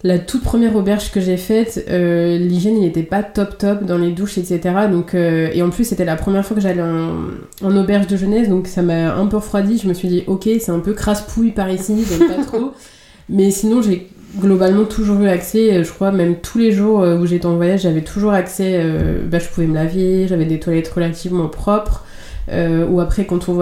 la 0.05 0.19
toute 0.19 0.43
première 0.43 0.75
auberge 0.75 1.11
que 1.11 1.21
j'ai 1.21 1.37
faite, 1.37 1.85
l'hygiène 1.89 2.81
n'était 2.81 3.03
pas 3.03 3.23
top 3.23 3.59
top 3.59 3.85
dans 3.85 3.99
les 3.99 4.13
douches, 4.13 4.39
etc. 4.39 4.61
Donc, 4.91 5.15
et 5.15 5.63
en 5.63 5.71
plus, 5.71 5.85
c'était 5.85 6.05
la 6.05 6.17
première 6.17 6.45
fois 6.45 6.55
que 6.55 6.63
j'allais 6.63 6.83
en, 6.83 7.15
en, 7.63 7.77
auberge 7.77 8.07
de 8.07 8.17
jeunesse, 8.17 8.51
donc 8.51 8.67
ça 8.67 8.83
m'a 8.83 9.15
un 9.15 9.27
peu 9.27 9.37
refroidi. 9.37 9.79
Je 9.79 9.89
me 9.89 9.95
suis 9.95 10.09
dit, 10.09 10.23
ok, 10.27 10.47
c'est 10.61 10.73
un 10.73 10.81
peu 10.81 10.93
crasse-pouille 10.93 11.53
par 11.53 11.71
ici, 11.71 12.05
j'aime 12.07 12.29
pas 12.29 12.45
trop. 12.45 12.73
Mais 13.29 13.51
sinon, 13.51 13.83
j'ai 13.83 14.09
globalement 14.39 14.85
toujours 14.85 15.21
eu 15.21 15.29
accès, 15.29 15.73
euh, 15.73 15.85
je 15.85 15.93
crois, 15.93 16.13
même 16.13 16.37
tous 16.37 16.59
les 16.59 16.73
jours 16.73 17.03
euh, 17.03 17.19
où 17.19 17.27
j'étais 17.27 17.47
en 17.47 17.57
voyage, 17.57 17.83
j'avais 17.83 18.03
toujours 18.03 18.33
accès, 18.33 18.75
euh, 18.77 19.21
bah, 19.27 19.39
je 19.39 19.49
pouvais 19.49 19.67
me 19.67 19.75
laver, 19.75 20.27
j'avais 20.29 20.45
des 20.45 20.61
toilettes 20.61 20.89
relativement 20.89 21.49
propres. 21.49 22.05
ou 22.51 23.01
après, 23.01 23.25
quand 23.27 23.49
on, 23.49 23.61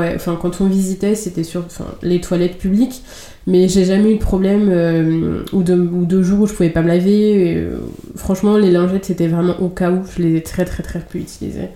on 0.61 0.66
visitait, 0.66 1.14
c'était 1.14 1.45
sur 1.45 1.64
les 2.02 2.21
toilettes 2.21 2.59
publiques. 2.59 3.02
Mais 3.47 3.69
j'ai 3.69 3.85
jamais 3.85 4.12
eu 4.12 4.19
de 4.19 4.21
problème 4.21 4.69
ou, 5.52 5.62
de, 5.64 5.75
ou 5.75 6.23
jours 6.23 6.42
où 6.42 6.47
je 6.47 6.52
pouvais 6.52 6.71
pas 6.71 6.83
me 6.83 6.88
laver. 6.88 7.69
franchement, 8.16 8.57
les 8.57 8.71
lingettes, 8.71 9.04
c'était 9.07 9.28
vraiment 9.28 9.61
au 9.61 9.69
cas 9.69 9.90
où. 9.90 10.02
Je 10.16 10.23
les 10.23 10.37
ai 10.37 10.42
très 10.42 10.64
très 10.64 10.83
très 10.83 11.00
peu 11.00 11.19
utilisées. 11.19 11.69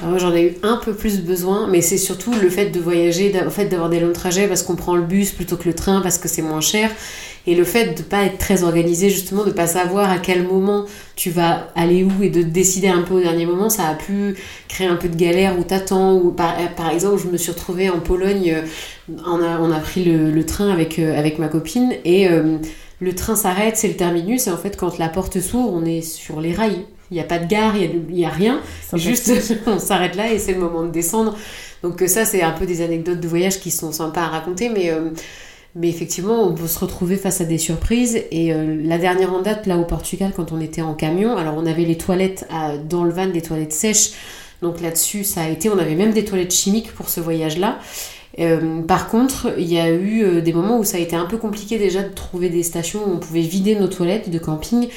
Ah, 0.00 0.16
j'en 0.16 0.34
ai 0.34 0.42
eu 0.42 0.54
un 0.62 0.78
peu 0.78 0.94
plus 0.94 1.20
besoin, 1.20 1.66
mais 1.68 1.82
c'est 1.82 1.98
surtout 1.98 2.32
le 2.40 2.48
fait 2.48 2.70
de 2.70 2.80
voyager, 2.80 3.32
en 3.44 3.50
fait 3.50 3.66
d'avoir 3.66 3.90
des 3.90 4.00
longs 4.00 4.12
trajets 4.12 4.48
parce 4.48 4.62
qu'on 4.62 4.76
prend 4.76 4.96
le 4.96 5.02
bus 5.02 5.32
plutôt 5.32 5.56
que 5.56 5.68
le 5.68 5.74
train 5.74 6.00
parce 6.00 6.18
que 6.18 6.28
c'est 6.28 6.42
moins 6.42 6.62
cher, 6.62 6.90
et 7.46 7.54
le 7.54 7.64
fait 7.64 7.98
de 7.98 8.02
pas 8.02 8.24
être 8.24 8.38
très 8.38 8.62
organisé 8.62 9.10
justement, 9.10 9.44
de 9.44 9.50
pas 9.50 9.66
savoir 9.66 10.10
à 10.10 10.18
quel 10.18 10.44
moment 10.44 10.86
tu 11.14 11.30
vas 11.30 11.68
aller 11.74 12.04
où 12.04 12.22
et 12.22 12.30
de 12.30 12.42
décider 12.42 12.88
un 12.88 13.02
peu 13.02 13.14
au 13.14 13.20
dernier 13.20 13.44
moment, 13.44 13.68
ça 13.68 13.86
a 13.88 13.94
pu 13.94 14.36
créer 14.68 14.86
un 14.86 14.96
peu 14.96 15.08
de 15.08 15.16
galère 15.16 15.58
où 15.58 15.62
t'attends, 15.62 16.14
ou 16.14 16.30
par, 16.30 16.56
par 16.74 16.90
exemple 16.90 17.20
je 17.22 17.28
me 17.28 17.36
suis 17.36 17.52
retrouvée 17.52 17.90
en 17.90 18.00
Pologne, 18.00 18.54
euh, 18.54 19.14
on 19.26 19.42
a, 19.42 19.58
on 19.60 19.70
a 19.70 19.78
pris 19.78 20.04
le, 20.04 20.46
train 20.46 20.70
avec, 20.70 20.98
euh, 20.98 21.18
avec 21.18 21.38
ma 21.38 21.48
copine 21.48 21.92
et 22.04 22.28
euh, 22.28 22.56
le 23.00 23.14
train 23.14 23.36
s'arrête, 23.36 23.76
c'est 23.76 23.88
le 23.88 23.96
terminus, 23.96 24.46
et 24.46 24.50
en 24.50 24.56
fait 24.56 24.76
quand 24.76 24.98
la 24.98 25.08
porte 25.08 25.38
s'ouvre, 25.40 25.70
on 25.72 25.84
est 25.84 26.02
sur 26.02 26.40
les 26.40 26.54
rails 26.54 26.86
il 27.12 27.16
n'y 27.16 27.20
a 27.20 27.24
pas 27.24 27.38
de 27.38 27.46
gare, 27.46 27.76
il 27.76 28.04
n'y 28.10 28.24
a, 28.24 28.28
a, 28.28 28.30
rien. 28.30 28.60
Juste, 28.94 29.30
on 29.66 29.78
s'arrête 29.78 30.16
là 30.16 30.32
et 30.32 30.38
c'est 30.38 30.54
le 30.54 30.60
moment 30.60 30.82
de 30.82 30.90
descendre. 30.90 31.36
Donc 31.82 32.00
euh, 32.00 32.06
ça, 32.06 32.24
c'est 32.24 32.42
un 32.42 32.52
peu 32.52 32.64
des 32.64 32.80
anecdotes 32.80 33.20
de 33.20 33.28
voyage 33.28 33.60
qui 33.60 33.70
sont 33.70 33.92
sympas 33.92 34.22
à 34.22 34.28
raconter, 34.28 34.70
mais, 34.70 34.90
euh, 34.90 35.10
mais 35.74 35.90
effectivement, 35.90 36.42
on 36.42 36.54
peut 36.54 36.66
se 36.66 36.78
retrouver 36.78 37.16
face 37.16 37.42
à 37.42 37.44
des 37.44 37.58
surprises. 37.58 38.18
Et 38.30 38.54
euh, 38.54 38.80
la 38.82 38.96
dernière 38.96 39.34
en 39.34 39.42
date, 39.42 39.66
là 39.66 39.76
au 39.76 39.84
Portugal, 39.84 40.32
quand 40.34 40.52
on 40.52 40.60
était 40.60 40.80
en 40.80 40.94
camion, 40.94 41.36
alors 41.36 41.54
on 41.58 41.66
avait 41.66 41.84
les 41.84 41.98
toilettes 41.98 42.48
dans 42.88 43.04
le 43.04 43.10
van, 43.10 43.26
des 43.26 43.42
toilettes 43.42 43.74
sèches. 43.74 44.12
Donc 44.62 44.80
là-dessus, 44.80 45.24
ça 45.24 45.42
a 45.42 45.48
été, 45.48 45.68
on 45.68 45.78
avait 45.78 45.96
même 45.96 46.12
des 46.12 46.24
toilettes 46.24 46.54
chimiques 46.54 46.92
pour 46.92 47.10
ce 47.10 47.20
voyage-là. 47.20 47.78
par 48.86 49.08
contre, 49.08 49.52
il 49.58 49.70
y 49.70 49.78
a 49.78 49.92
eu 49.92 50.40
des 50.40 50.52
moments 50.52 50.78
où 50.78 50.84
ça 50.84 50.98
a 50.98 51.00
été 51.00 51.16
un 51.16 51.26
peu 51.26 51.36
compliqué 51.36 51.78
déjà 51.78 52.02
de 52.02 52.14
trouver 52.14 52.48
des 52.48 52.62
stations 52.62 53.00
où 53.04 53.10
on 53.14 53.18
pouvait 53.18 53.40
vider 53.40 53.74
nos 53.74 53.88
toilettes 53.88 54.30
de 54.30 54.38
camping 54.38 54.88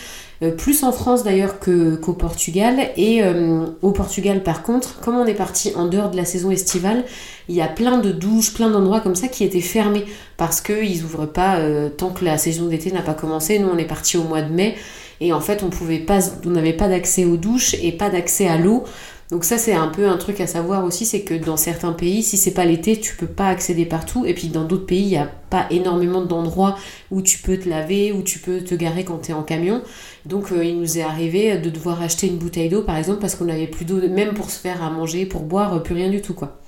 plus 0.57 0.83
en 0.83 0.91
France 0.91 1.23
d'ailleurs 1.23 1.59
qu'au 1.59 2.13
Portugal. 2.13 2.89
Et 2.97 3.23
euh, 3.23 3.65
au 3.81 3.91
Portugal, 3.91 4.43
par 4.43 4.63
contre, 4.63 4.99
comme 4.99 5.15
on 5.15 5.25
est 5.25 5.33
parti 5.33 5.71
en 5.75 5.85
dehors 5.85 6.11
de 6.11 6.17
la 6.17 6.25
saison 6.25 6.51
estivale, 6.51 7.05
il 7.47 7.55
y 7.55 7.61
a 7.61 7.67
plein 7.67 7.97
de 7.97 8.11
douches, 8.11 8.53
plein 8.53 8.69
d'endroits 8.69 8.99
comme 8.99 9.15
ça 9.15 9.27
qui 9.27 9.43
étaient 9.43 9.61
fermés 9.61 10.05
parce 10.37 10.61
qu'ils 10.61 11.01
n'ouvrent 11.01 11.27
pas 11.27 11.57
euh, 11.57 11.89
tant 11.89 12.09
que 12.09 12.25
la 12.25 12.37
saison 12.37 12.65
d'été 12.65 12.91
n'a 12.91 13.01
pas 13.01 13.13
commencé. 13.13 13.59
Nous, 13.59 13.69
on 13.69 13.77
est 13.77 13.85
parti 13.85 14.17
au 14.17 14.23
mois 14.23 14.41
de 14.41 14.51
mai 14.51 14.75
et 15.21 15.31
en 15.31 15.41
fait, 15.41 15.63
on 15.63 15.69
pouvait 15.69 15.99
pas, 15.99 16.19
on 16.45 16.49
n'avait 16.49 16.73
pas 16.73 16.89
d'accès 16.89 17.25
aux 17.25 17.37
douches 17.37 17.75
et 17.81 17.91
pas 17.91 18.09
d'accès 18.09 18.47
à 18.47 18.57
l'eau. 18.57 18.83
Donc 19.31 19.43
ça 19.43 19.57
c'est 19.57 19.73
un 19.73 19.87
peu 19.87 20.07
un 20.07 20.17
truc 20.17 20.39
à 20.39 20.45
savoir 20.45 20.85
aussi, 20.85 21.05
c'est 21.05 21.21
que 21.21 21.33
dans 21.33 21.57
certains 21.57 21.93
pays, 21.93 22.21
si 22.21 22.37
c'est 22.37 22.53
pas 22.53 22.65
l'été, 22.65 22.99
tu 22.99 23.15
peux 23.15 23.25
pas 23.25 23.47
accéder 23.47 23.85
partout. 23.85 24.23
Et 24.25 24.35
puis 24.35 24.49
dans 24.49 24.65
d'autres 24.65 24.85
pays, 24.85 25.01
il 25.01 25.07
n'y 25.07 25.17
a 25.17 25.29
pas 25.49 25.65
énormément 25.71 26.21
d'endroits 26.21 26.77
où 27.09 27.23
tu 27.23 27.39
peux 27.39 27.57
te 27.57 27.67
laver, 27.67 28.11
où 28.11 28.21
tu 28.21 28.37
peux 28.37 28.61
te 28.61 28.75
garer 28.75 29.03
quand 29.03 29.17
tu 29.17 29.31
es 29.31 29.33
en 29.33 29.41
camion. 29.41 29.81
Donc 30.25 30.51
euh, 30.51 30.63
il 30.63 30.79
nous 30.79 30.99
est 30.99 31.03
arrivé 31.03 31.57
de 31.57 31.69
devoir 31.71 32.01
acheter 32.01 32.27
une 32.27 32.37
bouteille 32.37 32.69
d'eau 32.69 32.83
par 32.83 32.97
exemple 32.97 33.19
parce 33.19 33.35
qu'on 33.35 33.45
n'avait 33.45 33.67
plus 33.67 33.85
d'eau, 33.85 33.99
même 34.07 34.33
pour 34.35 34.51
se 34.51 34.59
faire 34.59 34.83
à 34.83 34.91
manger, 34.91 35.25
pour 35.25 35.41
boire, 35.41 35.73
euh, 35.73 35.79
plus 35.79 35.95
rien 35.95 36.09
du 36.09 36.21
tout 36.21 36.35
quoi. 36.35 36.59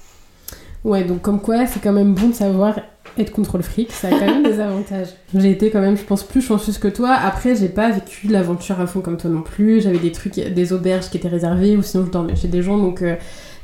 Ouais, 0.84 1.04
donc 1.04 1.22
comme 1.22 1.42
quoi 1.42 1.68
c'est 1.68 1.82
quand 1.82 1.94
même 1.94 2.16
bon 2.16 2.30
de 2.30 2.34
savoir 2.34 2.80
être 3.20 3.32
contrôle 3.32 3.64
fric, 3.64 3.92
ça 3.92 4.08
a 4.08 4.12
quand 4.12 4.26
même 4.26 4.44
des 4.44 4.60
avantages. 4.60 5.08
J'ai 5.36 5.52
été 5.52 5.70
quand 5.70 5.82
même, 5.82 5.98
je 5.98 6.04
pense, 6.04 6.24
plus 6.24 6.42
chanceuse 6.42 6.78
que 6.78 6.88
toi. 6.88 7.12
Après, 7.12 7.56
j'ai 7.56 7.70
pas 7.70 7.90
vécu 7.92 8.28
l'aventure 8.28 8.80
à 8.80 8.88
fond 8.88 9.02
comme 9.02 9.18
toi 9.18 9.30
non 9.30 9.42
plus. 9.42 9.82
J'avais 9.82 10.00
des 10.00 10.12
trucs, 10.12 10.36
des 10.36 10.74
auberges 10.74 11.10
qui 11.10 11.18
étaient 11.18 11.28
réservées, 11.28 11.78
ou 11.78 11.82
sinon 11.82 12.06
je 12.06 12.12
dormais 12.12 12.36
chez 12.36 12.48
des 12.48 12.62
gens. 12.62 12.78
Donc, 12.78 13.02
euh, 13.02 13.16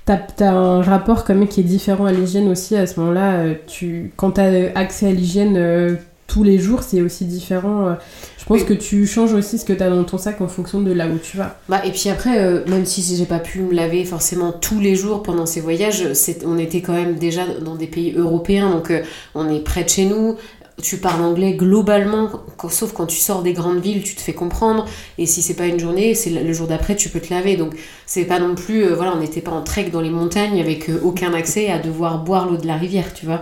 t'as 0.06 0.20
as 0.40 0.52
un 0.52 0.82
rapport 0.82 1.24
quand 1.24 1.36
même 1.36 1.48
qui 1.48 1.62
est 1.62 1.64
différent 1.64 2.06
à 2.06 2.12
l'hygiène 2.12 2.50
aussi. 2.50 2.76
À 2.76 2.88
ce 2.88 3.00
moment-là, 3.00 3.34
euh, 3.34 3.54
tu, 3.68 4.12
quand 4.16 4.32
t'as 4.32 4.72
accès 4.76 5.08
à 5.08 5.12
l'hygiène 5.12 5.56
euh, 5.58 5.96
tous 6.28 6.44
les 6.44 6.58
jours, 6.58 6.84
c'est 6.84 7.02
aussi 7.02 7.26
différent. 7.26 7.96
Je 8.44 8.48
pense 8.50 8.64
que 8.66 8.74
tu 8.74 9.08
changes 9.08 9.34
aussi 9.34 9.58
ce 9.58 9.64
que 9.64 9.72
tu 9.72 9.82
as 9.82 9.90
dans 9.90 10.04
ton 10.04 10.18
sac 10.18 10.42
en 10.42 10.50
fonction 10.50 10.82
de 10.82 10.92
là 10.92 11.08
où 11.08 11.18
tu 11.18 11.38
vas. 11.38 11.58
Bah, 11.70 11.82
et 11.86 11.92
puis 11.92 12.10
après, 12.10 12.44
euh, 12.44 12.66
même 12.68 12.86
si 12.86 13.02
j'ai 13.16 13.26
pas 13.26 13.40
pu 13.40 13.62
me 13.62 13.74
laver 13.74 14.04
forcément 14.04 14.52
tous 14.52 14.82
les 14.82 14.98
jours 14.98 15.24
pendant 15.24 15.46
ces 15.46 15.62
voyages, 15.62 16.06
on 16.46 16.58
était 16.58 16.82
quand 16.82 16.92
même 16.92 17.16
déjà 17.16 17.46
dans 17.62 17.76
des 17.76 17.88
pays 17.88 18.14
européens, 18.18 18.70
donc 18.70 18.92
euh, 18.92 19.02
on 19.34 19.50
est 19.50 19.62
près 19.62 19.86
de 19.86 19.90
chez 19.90 20.06
nous. 20.06 20.36
Tu 20.82 20.98
parles 20.98 21.22
anglais 21.22 21.54
globalement, 21.54 22.30
sauf 22.70 22.94
quand 22.94 23.06
tu 23.06 23.18
sors 23.18 23.44
des 23.44 23.54
grandes 23.54 23.80
villes, 23.80 24.02
tu 24.04 24.16
te 24.16 24.22
fais 24.22 24.34
comprendre. 24.34 24.86
Et 25.18 25.28
si 25.28 25.42
c'est 25.42 25.54
pas 25.54 25.68
une 25.68 25.80
journée, 25.80 26.16
c'est 26.16 26.32
le 26.32 26.52
jour 26.52 26.68
d'après, 26.68 26.96
tu 26.96 27.10
peux 27.10 27.20
te 27.20 27.32
laver. 27.32 27.58
Donc 27.58 27.74
c'est 28.08 28.26
pas 28.26 28.40
non 28.40 28.56
plus, 28.56 28.84
euh, 28.84 28.96
voilà, 28.96 29.14
on 29.16 29.20
n'était 29.20 29.42
pas 29.42 29.52
en 29.52 29.62
trek 29.62 29.90
dans 29.92 30.02
les 30.02 30.10
montagnes 30.10 30.60
avec 30.60 30.90
aucun 31.04 31.34
accès 31.34 31.70
à 31.70 31.78
devoir 31.78 32.24
boire 32.24 32.50
l'eau 32.50 32.58
de 32.58 32.66
la 32.66 32.76
rivière, 32.76 33.14
tu 33.14 33.26
vois. 33.26 33.42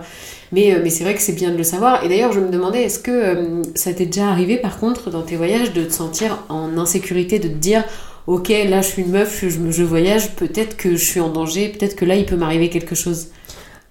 Mais, 0.52 0.74
euh, 0.74 0.80
mais 0.82 0.90
c'est 0.90 1.04
vrai 1.04 1.14
que 1.14 1.22
c'est 1.22 1.32
bien 1.32 1.50
de 1.50 1.56
le 1.56 1.64
savoir. 1.64 2.04
Et 2.04 2.08
d'ailleurs, 2.08 2.32
je 2.32 2.40
me 2.40 2.50
demandais, 2.50 2.82
est-ce 2.82 2.98
que 2.98 3.10
euh, 3.10 3.62
ça 3.74 3.92
t'est 3.94 4.06
déjà 4.06 4.28
arrivé, 4.28 4.58
par 4.58 4.78
contre, 4.78 5.10
dans 5.10 5.22
tes 5.22 5.36
voyages, 5.36 5.72
de 5.72 5.84
te 5.84 5.92
sentir 5.92 6.44
en 6.50 6.76
insécurité, 6.76 7.38
de 7.38 7.48
te 7.48 7.54
dire, 7.54 7.84
ok, 8.26 8.50
là, 8.68 8.82
je 8.82 8.88
suis 8.88 9.02
une 9.02 9.10
meuf, 9.10 9.42
je, 9.42 9.48
je 9.70 9.82
voyage, 9.82 10.36
peut-être 10.36 10.76
que 10.76 10.96
je 10.96 11.04
suis 11.04 11.20
en 11.20 11.30
danger, 11.30 11.70
peut-être 11.70 11.96
que 11.96 12.04
là, 12.04 12.16
il 12.16 12.26
peut 12.26 12.36
m'arriver 12.36 12.68
quelque 12.68 12.94
chose? 12.94 13.28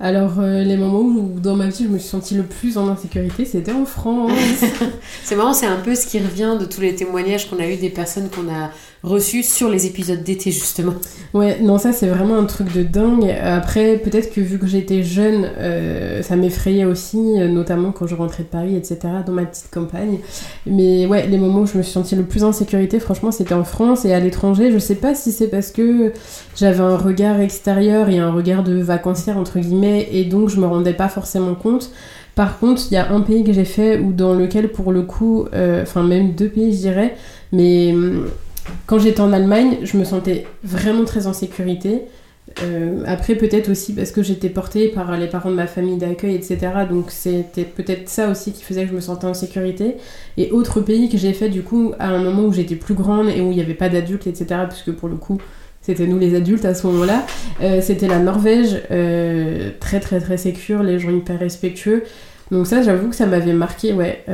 Alors, 0.04 0.40
euh, 0.40 0.64
les 0.64 0.78
moments 0.78 1.02
où 1.02 1.40
dans 1.40 1.56
ma 1.56 1.68
vie 1.68 1.84
je 1.84 1.88
me 1.88 2.00
suis 2.00 2.10
sentie 2.10 2.34
le 2.34 2.42
plus 2.42 2.80
en 2.80 2.88
insécurité, 2.88 3.46
c'était 3.46 3.72
en 3.72 3.86
France. 3.86 4.32
c'est 5.24 5.36
marrant, 5.36 5.54
c'est 5.54 5.68
un 5.68 5.78
peu 5.78 5.94
ce 5.94 6.08
qui 6.08 6.18
revient 6.18 6.58
de 6.60 6.66
tous 6.66 6.82
les 6.82 6.96
témoignages 6.96 7.48
qu'on 7.48 7.60
a 7.60 7.68
eu 7.68 7.78
des 7.78 7.92
personnes 7.92 8.28
qu'on 8.32 8.52
a 8.52 8.72
reçues 9.04 9.44
sur 9.44 9.70
les 9.70 9.88
épisodes 9.88 10.22
d'été, 10.24 10.52
justement. 10.52 10.94
Ouais, 11.34 11.60
non, 11.62 11.78
ça 11.78 11.92
c'est 11.92 12.08
vraiment 12.08 12.38
un 12.38 12.46
truc 12.46 12.72
de 12.74 12.84
dingue. 12.84 13.30
Après, 13.42 13.98
peut-être 13.98 14.34
que 14.34 14.42
vu 14.42 14.60
que 14.60 14.68
j'étais 14.68 15.02
jeune, 15.02 15.50
euh, 15.58 16.22
ça 16.22 16.36
m'effrayait 16.36 16.86
aussi, 16.86 17.18
euh, 17.18 17.48
notamment 17.48 17.92
quand 17.92 18.06
je 18.06 18.16
rentrais 18.16 18.44
de 18.44 18.50
Paris, 18.50 18.76
etc., 18.76 19.00
dans 19.26 19.32
ma 19.32 19.46
petite 19.46 19.72
campagne. 19.72 20.20
Mais 20.66 21.06
ouais, 21.08 21.28
les 21.28 21.38
moments 21.38 21.62
où 21.62 21.66
je 21.66 21.78
me 21.78 21.84
suis 21.84 21.94
sentie 21.94 22.16
le 22.16 22.24
plus 22.24 22.44
en 22.44 22.52
sécurité, 22.52 23.00
franchement, 23.00 23.32
c'était 23.32 23.54
en 23.54 23.64
France 23.64 24.06
et 24.06 24.14
à 24.14 24.20
l'étranger. 24.20 24.72
Je 24.72 24.78
sais 24.78 24.96
pas 24.96 25.16
si 25.16 25.32
c'est 25.32 25.48
parce 25.48 25.72
que 25.72 26.14
j'avais 26.56 26.82
un 26.82 26.98
regard 26.98 27.40
extérieur 27.40 28.10
et 28.10 28.20
un 28.20 28.32
regard 28.32 28.64
de 28.64 28.80
vacancière, 28.82 29.38
entre 29.38 29.60
guillemets, 29.60 30.10
et 30.12 30.26
donc 30.26 30.50
je 30.50 30.60
me 30.60 30.68
rendais 30.68 30.94
pas 30.94 31.10
forcément 31.10 31.56
compte. 31.56 31.92
Par 32.36 32.60
contre, 32.60 32.84
il 32.90 32.94
y 32.94 32.98
a 32.98 33.12
un 33.12 33.22
pays 33.22 33.44
que 33.44 33.52
j'ai 33.52 33.66
fait 33.66 34.00
ou 34.00 34.14
dans 34.14 34.34
lequel, 34.34 34.70
pour 34.70 34.92
le 34.92 35.02
coup, 35.02 35.48
euh, 35.54 35.84
enfin 35.84 36.04
même 36.04 36.32
deux 36.32 36.48
pays, 36.48 36.74
je 36.74 36.80
dirais, 36.80 37.16
mais 37.52 37.92
hum, 37.94 38.26
quand 38.86 39.00
j'étais 39.00 39.22
en 39.22 39.34
Allemagne, 39.34 39.78
je 39.84 39.98
me 39.98 40.04
sentais 40.04 40.46
vraiment 40.64 41.06
très 41.06 41.28
en 41.28 41.34
sécurité. 41.34 42.04
Euh, 42.64 43.04
après, 43.06 43.36
peut-être 43.36 43.70
aussi 43.70 43.94
parce 43.94 44.12
que 44.12 44.24
j'étais 44.24 44.50
portée 44.50 44.90
par 44.90 45.18
les 45.18 45.28
parents 45.28 45.50
de 45.52 45.56
ma 45.56 45.68
famille 45.68 45.98
d'accueil, 45.98 46.36
etc. 46.36 46.58
Donc, 46.90 47.12
c'était 47.12 47.64
peut-être 47.64 48.10
ça 48.10 48.30
aussi 48.30 48.52
qui 48.52 48.64
faisait 48.64 48.84
que 48.84 48.90
je 48.90 48.96
me 48.96 49.02
sentais 49.02 49.28
en 49.28 49.34
sécurité. 49.34 49.96
Et 50.38 50.52
autre 50.52 50.82
pays 50.82 51.10
que 51.10 51.18
j'ai 51.18 51.34
fait, 51.34 51.50
du 51.50 51.62
coup, 51.62 51.94
à 52.00 52.10
un 52.10 52.22
moment 52.22 52.44
où 52.44 52.54
j'étais 52.54 52.76
plus 52.76 52.94
grande 52.94 53.30
et 53.30 53.42
où 53.42 53.52
il 53.52 53.56
n'y 53.56 53.62
avait 53.62 53.74
pas 53.74 53.90
d'adultes, 53.90 54.28
etc. 54.28 54.62
Puisque 54.68 54.92
pour 54.92 55.10
le 55.10 55.16
coup, 55.16 55.38
c'était 55.82 56.08
nous 56.08 56.20
les 56.20 56.36
adultes 56.36 56.66
à 56.66 56.74
ce 56.74 56.86
moment-là. 56.88 57.26
Euh, 57.62 57.82
c'était 57.82 58.08
la 58.08 58.20
Norvège, 58.20 58.82
euh, 58.92 59.72
très 59.80 60.00
très 60.00 60.20
très 60.20 60.38
sécure, 60.38 60.84
les 60.84 61.00
gens 61.00 61.12
hyper 61.12 61.40
respectueux. 61.40 62.04
Donc, 62.52 62.68
ça, 62.68 62.82
j'avoue 62.82 63.10
que 63.10 63.16
ça 63.16 63.28
m'avait 63.28 63.54
marqué, 63.54 63.94
ouais, 63.94 64.26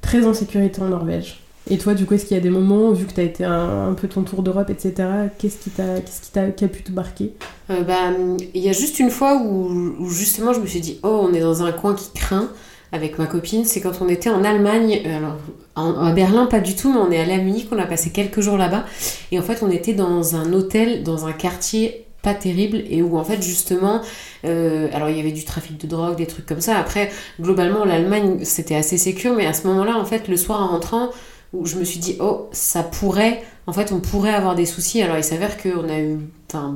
très 0.00 0.26
en 0.26 0.34
sécurité 0.34 0.82
en 0.82 0.88
Norvège. 0.88 1.41
Et 1.70 1.78
toi, 1.78 1.94
du 1.94 2.06
coup, 2.06 2.14
est-ce 2.14 2.26
qu'il 2.26 2.36
y 2.36 2.40
a 2.40 2.42
des 2.42 2.50
moments, 2.50 2.92
vu 2.92 3.06
que 3.06 3.12
tu 3.12 3.20
as 3.20 3.24
été 3.24 3.44
un, 3.44 3.94
peu 3.94 4.08
ton 4.08 4.22
tour 4.22 4.42
d'Europe, 4.42 4.68
etc., 4.68 5.08
qu'est-ce 5.38 5.58
qui 5.58 5.70
t'a 5.70 6.00
qu'est-ce 6.00 6.20
qui, 6.20 6.30
t'a, 6.30 6.42
a 6.42 6.68
pu 6.68 6.82
te 6.82 6.92
marquer? 6.92 7.34
Euh, 7.70 7.82
bah, 7.82 8.10
Il 8.54 8.62
y 8.62 8.68
a 8.68 8.72
juste 8.72 8.98
une 8.98 9.10
fois 9.10 9.36
où, 9.36 9.94
où, 9.98 10.10
justement 10.10 10.52
je 10.52 10.60
me 10.60 10.66
suis 10.66 10.80
dit, 10.80 10.98
oh, 11.02 11.20
on 11.22 11.32
est 11.32 11.40
dans 11.40 11.62
un 11.62 11.72
coin 11.72 11.94
qui 11.94 12.10
craint 12.12 12.48
avec 12.92 13.18
ma 13.18 13.26
copine. 13.26 13.64
C'est 13.64 13.80
quand 13.80 14.02
on 14.02 14.08
était 14.08 14.30
en 14.30 14.44
Allemagne, 14.44 15.00
euh, 15.06 15.16
alors 15.16 16.04
à 16.04 16.12
Berlin 16.12 16.46
pas 16.46 16.60
du 16.60 16.76
tout, 16.76 16.92
mais 16.92 16.98
on 16.98 17.10
est 17.10 17.18
allé 17.18 17.32
à 17.32 17.38
Munich, 17.38 17.68
on 17.72 17.78
a 17.78 17.86
passé 17.86 18.10
quelques 18.10 18.40
jours 18.40 18.58
là-bas. 18.58 18.84
Et 19.30 19.38
en 19.38 19.42
fait, 19.42 19.62
on 19.62 19.70
était 19.70 19.94
dans 19.94 20.36
un 20.36 20.52
hôtel, 20.52 21.02
dans 21.02 21.26
un 21.26 21.32
quartier 21.32 22.06
pas 22.22 22.34
terrible 22.34 22.84
et 22.88 23.02
où 23.02 23.18
en 23.18 23.24
fait 23.24 23.42
justement 23.42 24.00
euh, 24.44 24.88
alors 24.92 25.10
il 25.10 25.16
y 25.16 25.20
avait 25.20 25.32
du 25.32 25.44
trafic 25.44 25.76
de 25.80 25.88
drogue 25.88 26.16
des 26.16 26.26
trucs 26.26 26.46
comme 26.46 26.60
ça 26.60 26.78
après 26.78 27.10
globalement 27.40 27.84
l'Allemagne 27.84 28.44
c'était 28.44 28.76
assez 28.76 28.96
sécure 28.96 29.34
mais 29.34 29.44
à 29.44 29.52
ce 29.52 29.66
moment 29.66 29.82
là 29.82 29.98
en 29.98 30.04
fait 30.04 30.28
le 30.28 30.36
soir 30.36 30.62
en 30.62 30.68
rentrant 30.68 31.10
où 31.52 31.66
je 31.66 31.76
me 31.76 31.84
suis 31.84 31.98
dit, 31.98 32.16
oh, 32.20 32.48
ça 32.52 32.82
pourrait, 32.82 33.42
en 33.66 33.72
fait, 33.72 33.92
on 33.92 34.00
pourrait 34.00 34.32
avoir 34.34 34.54
des 34.54 34.66
soucis. 34.66 35.02
Alors, 35.02 35.18
il 35.18 35.24
s'avère 35.24 35.60
qu'on 35.60 35.88
a 35.88 36.00
eu, 36.00 36.18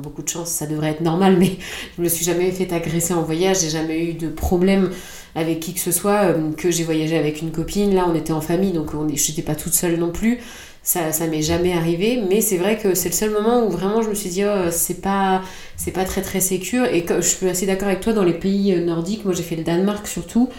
beaucoup 0.01 0.23
de 0.23 0.29
chance, 0.29 0.49
ça 0.49 0.65
devrait 0.65 0.89
être 0.89 1.01
normal, 1.01 1.37
mais 1.37 1.57
je 1.97 2.01
me 2.01 2.09
suis 2.09 2.25
jamais 2.25 2.51
fait 2.51 2.71
agresser 2.73 3.13
en 3.13 3.23
voyage, 3.23 3.61
j'ai 3.61 3.69
jamais 3.69 4.03
eu 4.05 4.13
de 4.13 4.29
problème 4.29 4.91
avec 5.35 5.59
qui 5.59 5.73
que 5.73 5.79
ce 5.79 5.91
soit, 5.91 6.25
euh, 6.25 6.51
que 6.57 6.71
j'ai 6.71 6.83
voyagé 6.83 7.17
avec 7.17 7.41
une 7.41 7.51
copine. 7.51 7.93
Là, 7.93 8.05
on 8.09 8.15
était 8.15 8.33
en 8.33 8.41
famille, 8.41 8.71
donc 8.71 8.93
on 8.93 9.07
j'étais 9.13 9.43
pas 9.43 9.55
toute 9.55 9.73
seule 9.73 9.97
non 9.97 10.11
plus. 10.11 10.39
Ça, 10.83 11.11
ça 11.11 11.27
m'est 11.27 11.41
jamais 11.41 11.73
arrivé, 11.73 12.23
mais 12.29 12.39
c'est 12.39 12.57
vrai 12.57 12.77
que 12.77 12.95
c'est 12.95 13.09
le 13.09 13.13
seul 13.13 13.31
moment 13.31 13.65
où 13.65 13.69
vraiment 13.69 14.01
je 14.01 14.09
me 14.09 14.15
suis 14.15 14.29
dit, 14.29 14.45
oh, 14.45 14.71
c'est 14.71 15.01
pas, 15.01 15.41
c'est 15.75 15.91
pas 15.91 16.05
très 16.05 16.21
très 16.21 16.39
sécure. 16.39 16.85
Et 16.85 17.05
je 17.07 17.21
suis 17.21 17.49
assez 17.49 17.65
d'accord 17.65 17.89
avec 17.89 17.99
toi, 17.99 18.13
dans 18.13 18.23
les 18.23 18.33
pays 18.33 18.73
euh, 18.73 18.83
nordiques, 18.83 19.25
moi 19.25 19.33
j'ai 19.33 19.43
fait 19.43 19.57
le 19.57 19.63
Danemark 19.63 20.07
surtout, 20.07 20.49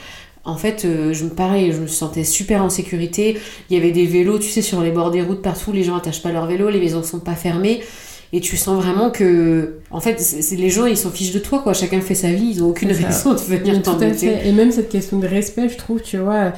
en 0.44 0.56
fait, 0.56 0.84
euh, 0.84 1.12
je 1.12 1.24
me 1.24 1.30
pareil, 1.30 1.72
je 1.72 1.80
me 1.80 1.86
sentais 1.86 2.24
super 2.24 2.62
en 2.62 2.70
sécurité. 2.70 3.38
Il 3.68 3.76
y 3.76 3.80
avait 3.80 3.90
des 3.90 4.06
vélos, 4.06 4.38
tu 4.38 4.48
sais, 4.48 4.62
sur 4.62 4.80
les 4.80 4.90
bords 4.90 5.10
des 5.10 5.22
routes 5.22 5.42
partout. 5.42 5.72
Les 5.72 5.84
gens 5.84 5.96
attachent 5.96 6.22
pas 6.22 6.32
leurs 6.32 6.46
vélos, 6.46 6.70
les 6.70 6.80
maisons 6.80 7.02
sont 7.02 7.20
pas 7.20 7.34
fermées. 7.34 7.80
Et 8.32 8.40
tu 8.40 8.56
sens 8.56 8.82
vraiment 8.82 9.10
que, 9.10 9.78
en 9.90 10.00
fait, 10.00 10.22
les 10.52 10.70
gens 10.70 10.84
ils 10.84 10.98
s'en 10.98 11.10
fichent 11.10 11.32
de 11.32 11.38
toi, 11.38 11.60
quoi. 11.60 11.72
Chacun 11.72 12.00
fait 12.00 12.14
sa 12.14 12.30
vie, 12.30 12.52
ils 12.54 12.62
ont 12.62 12.68
aucune 12.68 12.92
raison 12.92 13.32
de 13.32 13.38
venir 13.38 13.80
t'embêter. 13.82 14.36
Et 14.44 14.52
même 14.52 14.70
cette 14.70 14.90
question 14.90 15.18
de 15.18 15.26
respect, 15.26 15.68
je 15.68 15.76
trouve, 15.78 16.02
tu 16.02 16.18
vois, 16.18 16.52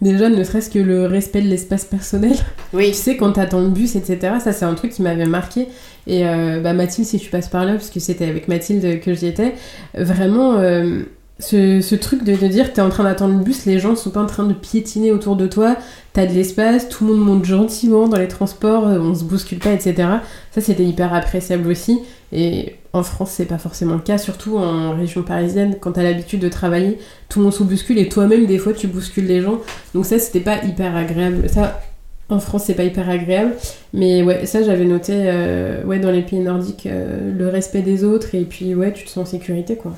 déjà 0.00 0.28
ne 0.28 0.44
serait-ce 0.44 0.70
que 0.70 0.78
le 0.78 1.06
respect 1.06 1.42
de 1.42 1.48
l'espace 1.48 1.84
personnel. 1.84 2.36
Oui. 2.72 2.88
Tu 2.88 2.94
sais, 2.94 3.16
quand 3.16 3.32
t'attends 3.32 3.60
le 3.60 3.70
bus, 3.70 3.96
etc., 3.96 4.34
ça 4.42 4.52
c'est 4.52 4.64
un 4.64 4.74
truc 4.74 4.92
qui 4.92 5.02
m'avait 5.02 5.26
marqué. 5.26 5.66
Et 6.06 6.26
euh, 6.26 6.60
bah, 6.60 6.72
Mathilde, 6.72 7.08
si 7.08 7.18
tu 7.18 7.30
passes 7.30 7.48
par 7.48 7.64
là, 7.64 7.72
parce 7.72 7.90
que 7.90 7.98
c'était 7.98 8.26
avec 8.26 8.46
Mathilde 8.46 9.00
que 9.00 9.14
j'y 9.14 9.26
étais, 9.26 9.54
vraiment. 9.94 10.58
Euh, 10.58 11.02
ce, 11.38 11.82
ce, 11.82 11.94
truc 11.94 12.24
de 12.24 12.32
dire 12.46 12.72
t'es 12.72 12.80
en 12.80 12.88
train 12.88 13.04
d'attendre 13.04 13.36
le 13.36 13.44
bus, 13.44 13.66
les 13.66 13.78
gens 13.78 13.94
sont 13.94 14.10
pas 14.10 14.22
en 14.22 14.26
train 14.26 14.44
de 14.44 14.54
piétiner 14.54 15.12
autour 15.12 15.36
de 15.36 15.46
toi, 15.46 15.76
t'as 16.14 16.24
de 16.24 16.32
l'espace, 16.32 16.88
tout 16.88 17.06
le 17.06 17.14
monde 17.14 17.26
monte 17.26 17.44
gentiment 17.44 18.08
dans 18.08 18.16
les 18.16 18.28
transports, 18.28 18.86
euh, 18.86 18.98
on 18.98 19.14
se 19.14 19.24
bouscule 19.24 19.58
pas, 19.58 19.72
etc. 19.72 20.08
Ça 20.52 20.62
c'était 20.62 20.84
hyper 20.84 21.12
appréciable 21.12 21.68
aussi. 21.68 22.00
Et 22.32 22.76
en 22.94 23.02
France 23.02 23.32
c'est 23.32 23.44
pas 23.44 23.58
forcément 23.58 23.94
le 23.94 24.00
cas, 24.00 24.16
surtout 24.16 24.56
en 24.56 24.96
région 24.96 25.22
parisienne, 25.22 25.76
quand 25.78 25.92
t'as 25.92 26.02
l'habitude 26.02 26.40
de 26.40 26.48
travailler, 26.48 26.98
tout 27.28 27.40
le 27.40 27.44
monde 27.44 27.54
se 27.54 27.62
bouscule 27.62 27.98
et 27.98 28.08
toi-même 28.08 28.46
des 28.46 28.58
fois 28.58 28.72
tu 28.72 28.86
bouscules 28.86 29.26
les 29.26 29.42
gens. 29.42 29.60
Donc 29.94 30.06
ça 30.06 30.18
c'était 30.18 30.40
pas 30.40 30.64
hyper 30.64 30.96
agréable. 30.96 31.50
Ça 31.50 31.82
en 32.30 32.40
France 32.40 32.64
c'est 32.64 32.74
pas 32.74 32.84
hyper 32.84 33.10
agréable. 33.10 33.52
Mais 33.92 34.22
ouais, 34.22 34.46
ça 34.46 34.62
j'avais 34.62 34.86
noté 34.86 35.12
euh, 35.14 35.84
ouais, 35.84 35.98
dans 35.98 36.10
les 36.10 36.22
pays 36.22 36.40
nordiques 36.40 36.86
euh, 36.86 37.30
le 37.36 37.48
respect 37.48 37.82
des 37.82 38.04
autres 38.04 38.34
et 38.34 38.44
puis 38.44 38.74
ouais 38.74 38.94
tu 38.94 39.04
te 39.04 39.10
sens 39.10 39.28
en 39.28 39.30
sécurité 39.30 39.76
quoi. 39.76 39.92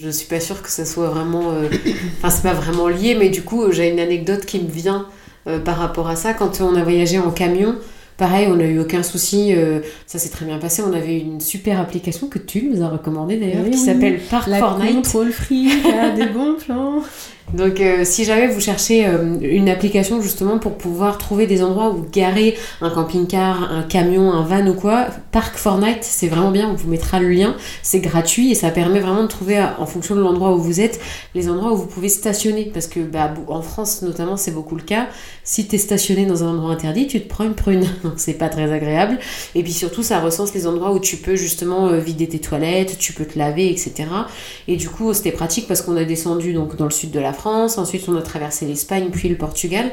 Je 0.00 0.10
suis 0.10 0.28
pas 0.28 0.38
sûre 0.38 0.62
que 0.62 0.70
ça 0.70 0.84
soit 0.84 1.08
vraiment. 1.08 1.50
Euh, 1.50 1.68
enfin, 2.18 2.30
c'est 2.30 2.42
pas 2.42 2.54
vraiment 2.54 2.86
lié, 2.86 3.16
mais 3.18 3.30
du 3.30 3.42
coup, 3.42 3.72
j'ai 3.72 3.90
une 3.90 3.98
anecdote 3.98 4.46
qui 4.46 4.60
me 4.60 4.70
vient 4.70 5.08
euh, 5.48 5.58
par 5.58 5.76
rapport 5.76 6.08
à 6.08 6.14
ça. 6.14 6.34
Quand 6.34 6.60
on 6.60 6.76
a 6.76 6.84
voyagé 6.84 7.18
en 7.18 7.32
camion, 7.32 7.74
Pareil, 8.18 8.48
on 8.50 8.56
n'a 8.56 8.64
eu 8.64 8.80
aucun 8.80 9.04
souci, 9.04 9.54
euh, 9.54 9.78
ça 10.06 10.18
s'est 10.18 10.30
très 10.30 10.44
bien 10.44 10.58
passé. 10.58 10.82
On 10.82 10.92
avait 10.92 11.20
une 11.20 11.40
super 11.40 11.78
application 11.80 12.26
que 12.26 12.40
tu 12.40 12.64
nous 12.64 12.82
as 12.82 12.88
recommandée 12.88 13.36
d'ailleurs, 13.36 13.62
qui 13.62 13.70
oui. 13.70 13.78
s'appelle 13.78 14.18
Park 14.28 14.48
La 14.48 14.58
Fortnite. 14.58 14.96
contrôle 14.96 15.30
free, 15.30 15.68
a 15.86 16.10
des 16.10 16.26
bons 16.26 16.54
plans. 16.54 17.00
Donc 17.54 17.80
euh, 17.80 18.04
si 18.04 18.24
jamais 18.24 18.46
vous 18.46 18.60
cherchez 18.60 19.06
euh, 19.06 19.38
une 19.40 19.68
application 19.70 20.20
justement 20.20 20.58
pour 20.58 20.76
pouvoir 20.76 21.16
trouver 21.16 21.46
des 21.46 21.62
endroits 21.62 21.90
où 21.90 22.04
garer 22.12 22.58
un 22.82 22.90
camping-car, 22.90 23.72
un 23.72 23.82
camion, 23.82 24.32
un 24.32 24.42
van 24.42 24.66
ou 24.66 24.74
quoi, 24.74 25.06
Park 25.32 25.56
Fortnite, 25.56 26.02
c'est 26.02 26.28
vraiment 26.28 26.50
bien, 26.50 26.68
on 26.68 26.74
vous 26.74 26.90
mettra 26.90 27.20
le 27.20 27.30
lien, 27.30 27.54
c'est 27.82 28.00
gratuit 28.00 28.50
et 28.50 28.54
ça 28.54 28.70
permet 28.70 29.00
vraiment 29.00 29.22
de 29.22 29.28
trouver 29.28 29.64
en 29.78 29.86
fonction 29.86 30.14
de 30.14 30.20
l'endroit 30.20 30.54
où 30.54 30.58
vous 30.58 30.80
êtes, 30.80 31.00
les 31.34 31.48
endroits 31.48 31.72
où 31.72 31.76
vous 31.76 31.86
pouvez 31.86 32.10
stationner 32.10 32.70
parce 32.74 32.86
que 32.86 33.00
bah, 33.00 33.32
en 33.46 33.62
France 33.62 34.02
notamment 34.02 34.36
c'est 34.36 34.52
beaucoup 34.52 34.76
le 34.76 34.82
cas. 34.82 35.06
Si 35.50 35.66
tu 35.66 35.76
es 35.76 35.78
stationné 35.78 36.26
dans 36.26 36.44
un 36.44 36.48
endroit 36.48 36.72
interdit, 36.72 37.06
tu 37.06 37.22
te 37.22 37.26
prends 37.26 37.44
une 37.44 37.54
prune. 37.54 37.86
Donc 38.04 38.12
c'est 38.18 38.34
pas 38.34 38.50
très 38.50 38.70
agréable 38.70 39.18
et 39.54 39.62
puis 39.62 39.72
surtout 39.72 40.02
ça 40.02 40.20
recense 40.20 40.52
les 40.52 40.66
endroits 40.66 40.92
où 40.92 41.00
tu 41.00 41.16
peux 41.16 41.36
justement 41.36 41.88
euh, 41.88 41.96
vider 42.00 42.28
tes 42.28 42.38
toilettes, 42.38 42.98
tu 42.98 43.14
peux 43.14 43.24
te 43.24 43.38
laver, 43.38 43.70
etc. 43.70 44.04
Et 44.66 44.76
du 44.76 44.90
coup, 44.90 45.14
c'était 45.14 45.32
pratique 45.32 45.66
parce 45.66 45.80
qu'on 45.80 45.96
a 45.96 46.04
descendu 46.04 46.52
donc 46.52 46.76
dans 46.76 46.84
le 46.84 46.90
sud 46.90 47.12
de 47.12 47.18
la 47.18 47.32
France, 47.32 47.78
ensuite 47.78 48.06
on 48.10 48.16
a 48.18 48.20
traversé 48.20 48.66
l'Espagne, 48.66 49.08
puis 49.10 49.30
le 49.30 49.36
Portugal. 49.36 49.90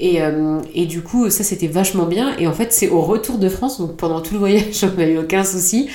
Et, 0.00 0.22
euh, 0.22 0.60
et 0.74 0.86
du 0.86 1.02
coup, 1.02 1.28
ça 1.30 1.42
c'était 1.42 1.66
vachement 1.66 2.06
bien. 2.06 2.36
Et 2.38 2.46
en 2.46 2.52
fait, 2.52 2.72
c'est 2.72 2.88
au 2.88 3.00
retour 3.00 3.38
de 3.38 3.48
France, 3.48 3.80
donc 3.80 3.96
pendant 3.96 4.20
tout 4.20 4.34
le 4.34 4.38
voyage, 4.38 4.82
on 4.84 4.98
n'a 4.98 5.08
eu 5.08 5.18
aucun 5.18 5.44
souci. 5.44 5.88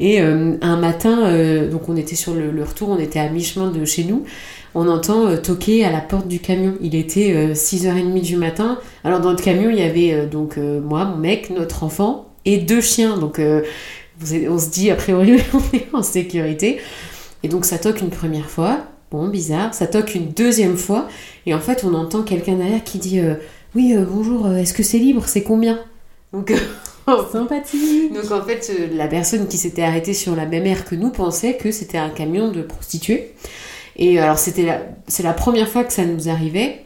Et 0.00 0.20
euh, 0.20 0.54
un 0.62 0.76
matin, 0.76 1.26
euh, 1.26 1.70
donc 1.70 1.88
on 1.88 1.96
était 1.96 2.16
sur 2.16 2.32
le, 2.32 2.50
le 2.50 2.64
retour, 2.64 2.88
on 2.88 2.98
était 2.98 3.20
à 3.20 3.28
mi-chemin 3.28 3.70
de 3.70 3.84
chez 3.84 4.04
nous. 4.04 4.24
On 4.74 4.88
entend 4.88 5.36
toquer 5.36 5.84
à 5.84 5.90
la 5.90 6.00
porte 6.00 6.28
du 6.28 6.38
camion. 6.38 6.74
Il 6.80 6.94
était 6.94 7.32
euh, 7.34 7.52
6h30 7.52 8.20
du 8.22 8.36
matin. 8.36 8.78
Alors 9.04 9.20
dans 9.20 9.30
le 9.30 9.36
camion, 9.36 9.68
il 9.68 9.78
y 9.78 9.82
avait 9.82 10.26
donc 10.26 10.56
moi, 10.56 11.04
mon 11.04 11.16
mec, 11.16 11.50
notre 11.50 11.82
enfant 11.82 12.28
et 12.44 12.58
deux 12.58 12.80
chiens. 12.80 13.18
Donc 13.18 13.40
on 13.40 14.58
se 14.58 14.70
dit, 14.70 14.90
a 14.90 14.94
priori, 14.94 15.38
on 15.52 15.76
est 15.76 15.88
en 15.92 16.02
sécurité. 16.02 16.78
Et 17.42 17.48
donc 17.48 17.64
ça 17.64 17.78
toque 17.78 18.00
une 18.00 18.10
première 18.10 18.48
fois, 18.48 18.78
bon 19.10 19.28
bizarre, 19.28 19.74
ça 19.74 19.86
toque 19.86 20.14
une 20.14 20.28
deuxième 20.28 20.76
fois, 20.76 21.08
et 21.46 21.54
en 21.54 21.60
fait 21.60 21.84
on 21.84 21.94
entend 21.94 22.22
quelqu'un 22.22 22.54
derrière 22.54 22.84
qui 22.84 22.98
dit 22.98 23.20
euh, 23.20 23.34
Oui, 23.74 23.94
euh, 23.94 24.04
bonjour, 24.08 24.46
euh, 24.46 24.56
est-ce 24.56 24.74
que 24.74 24.82
c'est 24.82 24.98
libre 24.98 25.26
C'est 25.26 25.42
combien? 25.42 25.80
Donc, 26.32 26.52
Sympathique. 27.32 28.12
donc 28.12 28.30
en 28.30 28.44
fait 28.44 28.72
la 28.94 29.08
personne 29.08 29.48
qui 29.48 29.56
s'était 29.56 29.82
arrêtée 29.82 30.14
sur 30.14 30.36
la 30.36 30.46
même 30.46 30.66
aire 30.66 30.84
que 30.84 30.94
nous 30.94 31.10
pensait 31.10 31.56
que 31.56 31.72
c'était 31.72 31.98
un 31.98 32.10
camion 32.10 32.52
de 32.52 32.62
prostituées. 32.62 33.32
Et 33.96 34.20
alors 34.20 34.38
c'était 34.38 34.80
c'est 35.08 35.24
la 35.24 35.32
première 35.32 35.68
fois 35.68 35.82
que 35.82 35.92
ça 35.92 36.04
nous 36.04 36.28
arrivait, 36.28 36.84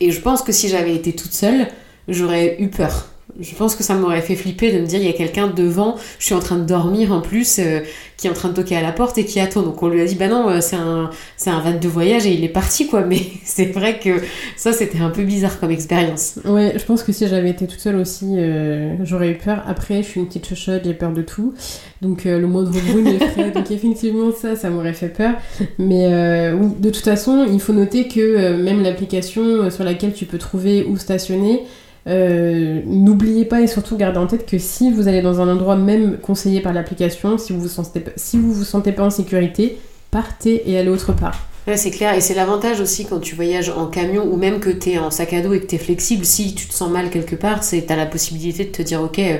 et 0.00 0.12
je 0.12 0.20
pense 0.20 0.42
que 0.42 0.52
si 0.52 0.68
j'avais 0.68 0.94
été 0.94 1.12
toute 1.12 1.32
seule, 1.32 1.66
j'aurais 2.06 2.56
eu 2.60 2.68
peur. 2.68 3.08
Je 3.40 3.54
pense 3.54 3.76
que 3.76 3.82
ça 3.82 3.94
m'aurait 3.94 4.22
fait 4.22 4.34
flipper 4.34 4.72
de 4.72 4.80
me 4.80 4.86
dire 4.86 5.00
il 5.00 5.06
y 5.06 5.10
a 5.10 5.12
quelqu'un 5.12 5.48
devant, 5.48 5.96
je 6.18 6.26
suis 6.26 6.34
en 6.34 6.40
train 6.40 6.56
de 6.56 6.64
dormir 6.64 7.12
en 7.12 7.20
plus, 7.20 7.58
euh, 7.58 7.80
qui 8.16 8.26
est 8.26 8.30
en 8.30 8.34
train 8.34 8.48
de 8.48 8.54
toquer 8.54 8.76
à 8.76 8.82
la 8.82 8.92
porte 8.92 9.18
et 9.18 9.24
qui 9.24 9.38
attend. 9.38 9.62
Donc 9.62 9.82
on 9.82 9.88
lui 9.88 10.00
a 10.00 10.04
dit 10.04 10.14
bah 10.14 10.28
non, 10.28 10.48
euh, 10.48 10.60
c'est 10.60 10.76
un 10.76 11.10
c'est 11.36 11.50
un 11.50 11.60
van 11.60 11.78
de 11.78 11.88
voyage 11.88 12.26
et 12.26 12.32
il 12.32 12.42
est 12.42 12.48
parti 12.48 12.86
quoi. 12.86 13.02
Mais 13.02 13.20
c'est 13.44 13.66
vrai 13.66 13.98
que 13.98 14.20
ça 14.56 14.72
c'était 14.72 15.00
un 15.00 15.10
peu 15.10 15.22
bizarre 15.22 15.60
comme 15.60 15.70
expérience. 15.70 16.38
Ouais, 16.44 16.74
je 16.76 16.84
pense 16.84 17.02
que 17.02 17.12
si 17.12 17.28
j'avais 17.28 17.50
été 17.50 17.66
toute 17.66 17.80
seule 17.80 17.96
aussi, 17.96 18.34
euh, 18.36 18.96
j'aurais 19.04 19.30
eu 19.30 19.36
peur. 19.36 19.62
Après, 19.66 20.02
je 20.02 20.08
suis 20.08 20.20
une 20.20 20.26
petite 20.26 20.48
chochotte, 20.48 20.82
j'ai 20.84 20.94
peur 20.94 21.12
de 21.12 21.22
tout. 21.22 21.54
Donc 22.00 22.26
euh, 22.26 22.38
le 22.38 22.46
moindre 22.46 22.70
bruit 22.70 23.02
m'effraie. 23.02 23.50
Donc 23.50 23.70
effectivement, 23.70 24.30
ça, 24.32 24.56
ça 24.56 24.70
m'aurait 24.70 24.92
fait 24.92 25.08
peur. 25.08 25.34
Mais 25.78 26.06
euh, 26.06 26.54
oui, 26.54 26.68
de 26.78 26.90
toute 26.90 27.04
façon, 27.04 27.46
il 27.50 27.60
faut 27.60 27.72
noter 27.72 28.08
que 28.08 28.20
euh, 28.20 28.56
même 28.56 28.82
l'application 28.82 29.70
sur 29.70 29.84
laquelle 29.84 30.12
tu 30.12 30.24
peux 30.24 30.38
trouver 30.38 30.84
où 30.84 30.96
stationner, 30.96 31.62
euh, 32.06 32.80
n'oubliez 32.86 33.44
pas 33.44 33.60
et 33.60 33.66
surtout 33.66 33.96
gardez 33.96 34.18
en 34.18 34.26
tête 34.26 34.46
que 34.46 34.58
si 34.58 34.90
vous 34.90 35.08
allez 35.08 35.20
dans 35.22 35.40
un 35.40 35.48
endroit 35.52 35.76
même 35.76 36.18
conseillé 36.18 36.60
par 36.60 36.72
l'application, 36.72 37.36
si 37.38 37.52
vous 37.52 37.60
vous 37.60 37.68
sentez, 37.68 38.00
pas- 38.00 38.10
si 38.16 38.38
vous 38.38 38.52
vous 38.52 38.64
sentez 38.64 38.92
pas 38.92 39.04
en 39.04 39.10
sécurité, 39.10 39.78
partez 40.10 40.62
et 40.70 40.78
allez 40.78 40.88
autre 40.88 41.12
part. 41.12 41.46
Ouais, 41.66 41.76
c'est 41.76 41.90
clair, 41.90 42.14
et 42.14 42.22
c'est 42.22 42.34
l'avantage 42.34 42.80
aussi 42.80 43.04
quand 43.04 43.18
tu 43.18 43.34
voyages 43.34 43.68
en 43.68 43.86
camion 43.88 44.24
ou 44.24 44.36
même 44.36 44.58
que 44.58 44.70
tu 44.70 44.90
es 44.92 44.98
en 44.98 45.10
sac 45.10 45.34
à 45.34 45.42
dos 45.42 45.52
et 45.52 45.60
que 45.60 45.66
tu 45.66 45.74
es 45.74 45.78
flexible. 45.78 46.24
Si 46.24 46.54
tu 46.54 46.66
te 46.66 46.72
sens 46.72 46.90
mal 46.90 47.10
quelque 47.10 47.36
part, 47.36 47.62
c'est 47.62 47.84
tu 47.86 47.92
as 47.92 47.96
la 47.96 48.06
possibilité 48.06 48.64
de 48.64 48.70
te 48.70 48.80
dire 48.80 49.02
Ok, 49.02 49.18
euh, 49.18 49.36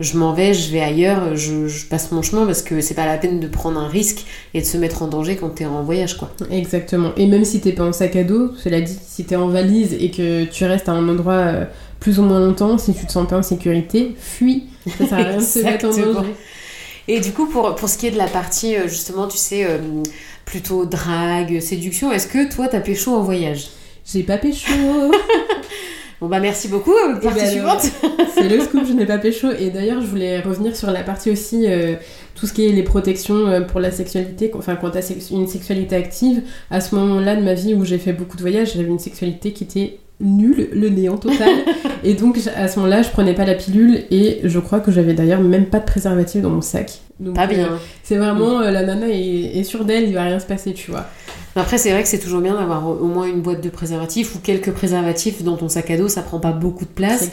je 0.00 0.16
m'en 0.18 0.32
vais, 0.32 0.52
je 0.52 0.72
vais 0.72 0.80
ailleurs, 0.80 1.36
je, 1.36 1.68
je 1.68 1.86
passe 1.86 2.10
mon 2.10 2.22
chemin 2.22 2.44
parce 2.44 2.62
que 2.62 2.80
c'est 2.80 2.94
pas 2.94 3.06
la 3.06 3.18
peine 3.18 3.38
de 3.38 3.46
prendre 3.46 3.78
un 3.78 3.86
risque 3.86 4.24
et 4.52 4.62
de 4.62 4.66
se 4.66 4.78
mettre 4.78 5.02
en 5.02 5.06
danger 5.06 5.36
quand 5.36 5.50
tu 5.54 5.62
es 5.62 5.66
en 5.66 5.84
voyage. 5.84 6.16
quoi. 6.18 6.32
Exactement. 6.50 7.12
Et 7.16 7.26
même 7.26 7.44
si 7.44 7.60
t'es 7.60 7.70
pas 7.72 7.84
en 7.84 7.92
sac 7.92 8.16
à 8.16 8.24
dos, 8.24 8.50
cela 8.56 8.80
dit, 8.80 8.98
si 9.06 9.24
t'es 9.24 9.36
en 9.36 9.46
valise 9.48 9.92
et 9.92 10.10
que 10.10 10.44
tu 10.46 10.64
restes 10.64 10.88
à 10.88 10.92
un 10.92 11.08
endroit 11.08 11.34
euh, 11.34 11.64
plus 12.00 12.18
ou 12.18 12.22
moins 12.22 12.40
longtemps, 12.40 12.78
si 12.78 12.94
tu 12.94 13.06
te 13.06 13.12
sens 13.12 13.28
pas 13.28 13.36
en 13.36 13.42
sécurité, 13.42 14.16
fuis. 14.18 14.64
Ça 14.98 15.06
sert 15.06 15.18
à 15.18 15.22
rien 15.22 15.36
de 15.36 15.42
se 15.42 15.58
mettre 15.60 15.84
en 15.86 15.90
danger. 15.90 16.34
Et 17.06 17.20
du 17.20 17.32
coup, 17.32 17.46
pour, 17.46 17.74
pour 17.74 17.88
ce 17.88 17.98
qui 17.98 18.06
est 18.06 18.10
de 18.10 18.18
la 18.18 18.26
partie, 18.26 18.76
euh, 18.76 18.88
justement, 18.88 19.28
tu 19.28 19.36
sais, 19.36 19.64
euh, 19.64 19.78
plutôt 20.44 20.86
drague, 20.86 21.60
séduction, 21.60 22.10
est-ce 22.10 22.26
que 22.26 22.52
toi, 22.52 22.68
t'as 22.68 22.80
pécho 22.80 23.12
en 23.12 23.22
voyage? 23.22 23.68
J'ai 24.10 24.22
pas 24.22 24.38
pécho. 24.38 24.72
Bon, 26.20 26.28
bah 26.28 26.38
merci 26.38 26.68
beaucoup, 26.68 26.92
euh, 26.92 27.14
Eh 27.16 27.24
partie 27.24 27.40
ben, 27.40 27.50
suivante. 27.50 27.80
C'est 28.34 28.46
le 28.46 28.60
scoop, 28.60 28.82
je 28.86 28.92
n'ai 28.92 29.06
pas 29.06 29.16
pécho. 29.16 29.46
Et 29.58 29.70
d'ailleurs, 29.70 30.02
je 30.02 30.06
voulais 30.06 30.40
revenir 30.40 30.76
sur 30.76 30.90
la 30.90 31.02
partie 31.02 31.30
aussi, 31.30 31.64
euh, 31.66 31.94
tout 32.34 32.46
ce 32.46 32.52
qui 32.52 32.66
est 32.66 32.72
les 32.72 32.82
protections 32.82 33.64
pour 33.66 33.80
la 33.80 33.90
sexualité. 33.90 34.50
Enfin, 34.54 34.76
quand 34.76 34.90
t'as 34.90 35.00
une 35.30 35.48
sexualité 35.48 35.96
active, 35.96 36.42
à 36.70 36.82
ce 36.82 36.94
moment-là 36.94 37.36
de 37.36 37.42
ma 37.42 37.54
vie 37.54 37.72
où 37.72 37.86
j'ai 37.86 37.96
fait 37.96 38.12
beaucoup 38.12 38.36
de 38.36 38.42
voyages, 38.42 38.74
j'avais 38.74 38.88
une 38.88 38.98
sexualité 38.98 39.54
qui 39.54 39.64
était 39.64 39.98
nulle, 40.20 40.68
le 40.72 40.88
néant 40.88 41.16
total. 41.16 41.50
et 42.04 42.14
donc, 42.14 42.38
à 42.56 42.68
ce 42.68 42.78
moment-là, 42.78 43.02
je 43.02 43.10
prenais 43.10 43.34
pas 43.34 43.44
la 43.44 43.54
pilule 43.54 44.04
et 44.10 44.40
je 44.44 44.58
crois 44.58 44.80
que 44.80 44.90
j'avais 44.92 45.14
d'ailleurs 45.14 45.40
même 45.40 45.66
pas 45.66 45.78
de 45.78 45.84
préservatif 45.84 46.42
dans 46.42 46.50
mon 46.50 46.60
sac. 46.60 47.00
Donc, 47.18 47.34
Pas 47.34 47.44
euh, 47.44 47.48
bien. 47.48 47.68
c'est 48.02 48.16
vraiment, 48.16 48.60
euh, 48.60 48.70
la 48.70 48.82
nana 48.82 49.08
est, 49.08 49.58
est 49.58 49.64
sûre 49.64 49.84
d'elle, 49.84 50.04
il 50.08 50.14
va 50.14 50.22
rien 50.24 50.38
se 50.38 50.46
passer, 50.46 50.72
tu 50.72 50.90
vois. 50.90 51.06
Après, 51.56 51.78
c'est 51.78 51.90
vrai 51.90 52.02
que 52.02 52.08
c'est 52.08 52.20
toujours 52.20 52.40
bien 52.40 52.54
d'avoir 52.54 52.86
au 52.88 53.06
moins 53.06 53.26
une 53.26 53.40
boîte 53.40 53.60
de 53.60 53.68
préservatifs 53.70 54.36
ou 54.36 54.38
quelques 54.38 54.70
préservatifs 54.70 55.42
dans 55.42 55.56
ton 55.56 55.68
sac 55.68 55.90
à 55.90 55.96
dos, 55.96 56.08
ça 56.08 56.22
prend 56.22 56.38
pas 56.38 56.52
beaucoup 56.52 56.84
de 56.84 56.90
place. 56.90 57.28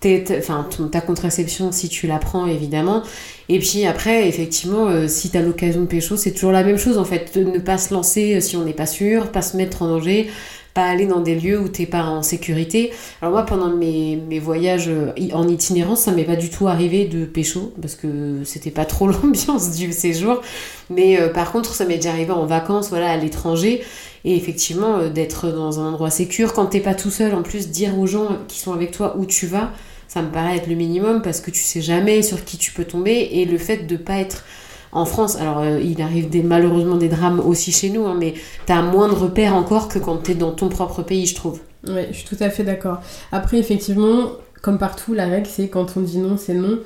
C'est 0.00 0.24
clair. 0.24 0.38
Enfin, 0.38 0.66
ta 0.90 1.00
contraception, 1.00 1.70
si 1.70 1.88
tu 1.88 2.06
la 2.06 2.18
prends, 2.18 2.46
évidemment. 2.46 3.02
Et 3.52 3.58
puis 3.58 3.84
après, 3.84 4.28
effectivement, 4.28 4.86
euh, 4.86 5.08
si 5.08 5.28
t'as 5.28 5.40
l'occasion 5.40 5.80
de 5.80 5.86
pécho, 5.86 6.16
c'est 6.16 6.30
toujours 6.30 6.52
la 6.52 6.62
même 6.62 6.78
chose 6.78 6.98
en 6.98 7.04
fait. 7.04 7.36
De 7.36 7.42
ne 7.42 7.58
pas 7.58 7.78
se 7.78 7.92
lancer 7.92 8.36
euh, 8.36 8.40
si 8.40 8.56
on 8.56 8.64
n'est 8.64 8.72
pas 8.72 8.86
sûr, 8.86 9.32
pas 9.32 9.42
se 9.42 9.56
mettre 9.56 9.82
en 9.82 9.88
danger, 9.88 10.30
pas 10.72 10.84
aller 10.84 11.04
dans 11.04 11.18
des 11.18 11.34
lieux 11.34 11.58
où 11.58 11.66
t'es 11.66 11.84
pas 11.84 12.04
en 12.04 12.22
sécurité. 12.22 12.92
Alors 13.20 13.32
moi, 13.32 13.44
pendant 13.44 13.68
mes, 13.74 14.20
voyages 14.38 14.86
euh, 14.86 15.10
en 15.32 15.48
itinérance, 15.48 16.02
ça 16.02 16.12
m'est 16.12 16.22
pas 16.22 16.36
du 16.36 16.48
tout 16.48 16.68
arrivé 16.68 17.06
de 17.06 17.24
pécho, 17.24 17.72
parce 17.82 17.96
que 17.96 18.42
c'était 18.44 18.70
pas 18.70 18.84
trop 18.84 19.08
l'ambiance 19.08 19.72
du 19.72 19.92
séjour. 19.92 20.42
Mais 20.88 21.18
par 21.34 21.50
contre, 21.50 21.74
ça 21.74 21.84
m'est 21.84 21.96
déjà 21.96 22.10
arrivé 22.10 22.30
en 22.30 22.46
vacances, 22.46 22.88
voilà, 22.90 23.10
à 23.10 23.16
l'étranger. 23.16 23.82
Et 24.24 24.36
effectivement, 24.36 25.08
d'être 25.08 25.48
dans 25.50 25.80
un 25.80 25.88
endroit 25.88 26.10
sécur, 26.10 26.52
quand 26.52 26.66
t'es 26.66 26.78
pas 26.78 26.94
tout 26.94 27.10
seul, 27.10 27.34
en 27.34 27.42
plus, 27.42 27.68
dire 27.70 27.98
aux 27.98 28.06
gens 28.06 28.28
qui 28.46 28.60
sont 28.60 28.72
avec 28.72 28.92
toi 28.92 29.16
où 29.18 29.26
tu 29.26 29.48
vas, 29.48 29.72
ça 30.10 30.22
me 30.22 30.28
paraît 30.32 30.56
être 30.56 30.66
le 30.66 30.74
minimum 30.74 31.22
parce 31.22 31.40
que 31.40 31.52
tu 31.52 31.62
sais 31.62 31.80
jamais 31.80 32.22
sur 32.22 32.44
qui 32.44 32.58
tu 32.58 32.72
peux 32.72 32.84
tomber 32.84 33.28
et 33.30 33.44
le 33.44 33.58
fait 33.58 33.86
de 33.86 33.96
pas 33.96 34.16
être 34.16 34.44
en 34.90 35.04
France, 35.04 35.36
alors 35.36 35.60
euh, 35.60 35.80
il 35.80 36.02
arrive 36.02 36.28
des, 36.28 36.42
malheureusement 36.42 36.96
des 36.96 37.08
drames 37.08 37.38
aussi 37.38 37.70
chez 37.70 37.90
nous, 37.90 38.06
hein, 38.06 38.16
mais 38.18 38.34
t'as 38.66 38.82
moins 38.82 39.08
de 39.08 39.14
repères 39.14 39.54
encore 39.54 39.86
que 39.86 40.00
quand 40.00 40.16
t'es 40.16 40.34
dans 40.34 40.50
ton 40.50 40.68
propre 40.68 41.02
pays, 41.02 41.26
je 41.26 41.36
trouve. 41.36 41.60
Ouais, 41.86 42.08
je 42.10 42.16
suis 42.16 42.28
tout 42.28 42.42
à 42.42 42.50
fait 42.50 42.64
d'accord. 42.64 43.00
Après, 43.30 43.58
effectivement, 43.58 44.32
comme 44.62 44.78
partout, 44.78 45.14
la 45.14 45.26
règle 45.26 45.46
c'est 45.46 45.68
quand 45.68 45.96
on 45.96 46.00
dit 46.00 46.18
non, 46.18 46.36
c'est 46.36 46.54
non. 46.54 46.80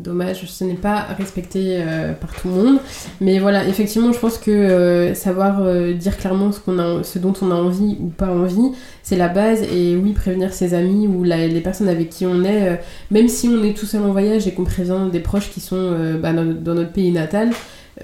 Dommage, 0.00 0.44
ce 0.46 0.62
n'est 0.62 0.74
pas 0.74 1.08
respecté 1.18 1.78
euh, 1.80 2.12
par 2.12 2.32
tout 2.32 2.46
le 2.46 2.54
monde. 2.54 2.78
Mais 3.20 3.40
voilà, 3.40 3.66
effectivement, 3.66 4.12
je 4.12 4.18
pense 4.20 4.38
que 4.38 4.52
euh, 4.52 5.12
savoir 5.12 5.60
euh, 5.60 5.92
dire 5.92 6.16
clairement 6.16 6.52
ce, 6.52 6.60
qu'on 6.60 6.78
a, 6.78 7.02
ce 7.02 7.18
dont 7.18 7.32
on 7.42 7.50
a 7.50 7.56
envie 7.56 7.96
ou 8.00 8.06
pas 8.06 8.28
envie, 8.28 8.70
c'est 9.02 9.16
la 9.16 9.26
base. 9.26 9.62
Et 9.62 9.96
oui, 9.96 10.12
prévenir 10.12 10.54
ses 10.54 10.72
amis 10.72 11.08
ou 11.08 11.24
les 11.24 11.60
personnes 11.60 11.88
avec 11.88 12.10
qui 12.10 12.26
on 12.26 12.44
est, 12.44 12.80
même 13.10 13.26
si 13.26 13.48
on 13.48 13.64
est 13.64 13.76
tout 13.76 13.86
seul 13.86 14.02
en 14.02 14.12
voyage 14.12 14.46
et 14.46 14.52
qu'on 14.52 14.62
prévient 14.62 15.08
des 15.10 15.18
proches 15.18 15.50
qui 15.50 15.60
sont 15.60 15.96
bah, 16.22 16.32
dans 16.32 16.74
notre 16.74 16.92
pays 16.92 17.10
natal, 17.10 17.50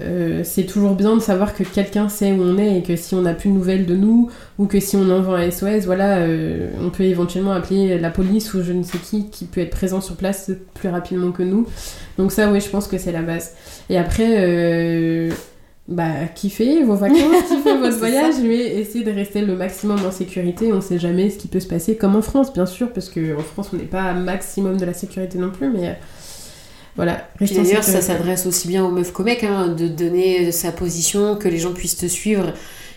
euh, 0.01 0.41
c'est 0.43 0.65
toujours 0.65 0.95
bien 0.95 1.15
de 1.15 1.21
savoir 1.21 1.55
que 1.55 1.63
quelqu'un 1.63 2.09
sait 2.09 2.33
où 2.33 2.41
on 2.41 2.57
est 2.57 2.79
et 2.79 2.83
que 2.83 2.95
si 2.95 3.15
on 3.15 3.21
n'a 3.21 3.33
plus 3.33 3.49
de 3.49 3.53
nouvelles 3.53 3.85
de 3.85 3.95
nous 3.95 4.29
ou 4.57 4.65
que 4.65 4.79
si 4.79 4.97
on 4.97 5.09
envoie 5.09 5.39
un 5.39 5.49
SOS, 5.49 5.85
voilà, 5.85 6.17
euh, 6.17 6.69
on 6.81 6.89
peut 6.89 7.03
éventuellement 7.03 7.53
appeler 7.53 7.97
la 7.97 8.09
police 8.09 8.53
ou 8.53 8.61
je 8.61 8.73
ne 8.73 8.83
sais 8.83 8.97
qui 8.97 9.29
qui 9.29 9.45
peut 9.45 9.61
être 9.61 9.69
présent 9.69 10.01
sur 10.01 10.15
place 10.15 10.51
plus 10.73 10.89
rapidement 10.89 11.31
que 11.31 11.43
nous. 11.43 11.67
Donc 12.17 12.31
ça, 12.31 12.51
oui, 12.51 12.59
je 12.59 12.69
pense 12.69 12.87
que 12.87 12.97
c'est 12.97 13.13
la 13.13 13.21
base. 13.21 13.53
Et 13.89 13.97
après, 13.97 14.35
euh, 14.37 15.31
bah, 15.87 16.25
kiffez 16.33 16.83
vos 16.83 16.95
vacances, 16.95 17.19
kiffez 17.47 17.77
votre 17.77 17.97
voyage, 17.97 18.35
mais 18.43 18.75
essayez 18.75 19.05
de 19.05 19.11
rester 19.11 19.41
le 19.41 19.55
maximum 19.55 19.99
en 20.05 20.11
sécurité. 20.11 20.73
On 20.73 20.81
sait 20.81 20.99
jamais 20.99 21.29
ce 21.29 21.37
qui 21.37 21.47
peut 21.47 21.59
se 21.61 21.67
passer, 21.67 21.95
comme 21.95 22.15
en 22.15 22.21
France, 22.21 22.51
bien 22.51 22.65
sûr, 22.65 22.91
parce 22.91 23.09
qu'en 23.09 23.43
France, 23.53 23.69
on 23.73 23.77
n'est 23.77 23.83
pas 23.83 24.03
à 24.03 24.13
maximum 24.13 24.77
de 24.77 24.85
la 24.85 24.93
sécurité 24.93 25.37
non 25.37 25.51
plus, 25.51 25.69
mais 25.69 25.97
voilà, 26.95 27.27
D'ailleurs, 27.41 27.83
ça 27.83 28.01
s'adresse 28.01 28.45
aussi 28.45 28.69
bien 28.69 28.85
aux 28.85 28.91
meufs 28.91 29.11
qu'aux 29.11 29.23
mecs, 29.23 29.43
hein, 29.43 29.67
de 29.67 29.87
donner 29.87 30.51
sa 30.53 30.71
position, 30.71 31.35
que 31.35 31.49
les 31.49 31.57
gens 31.57 31.73
puissent 31.73 31.97
te 31.97 32.05
suivre. 32.05 32.53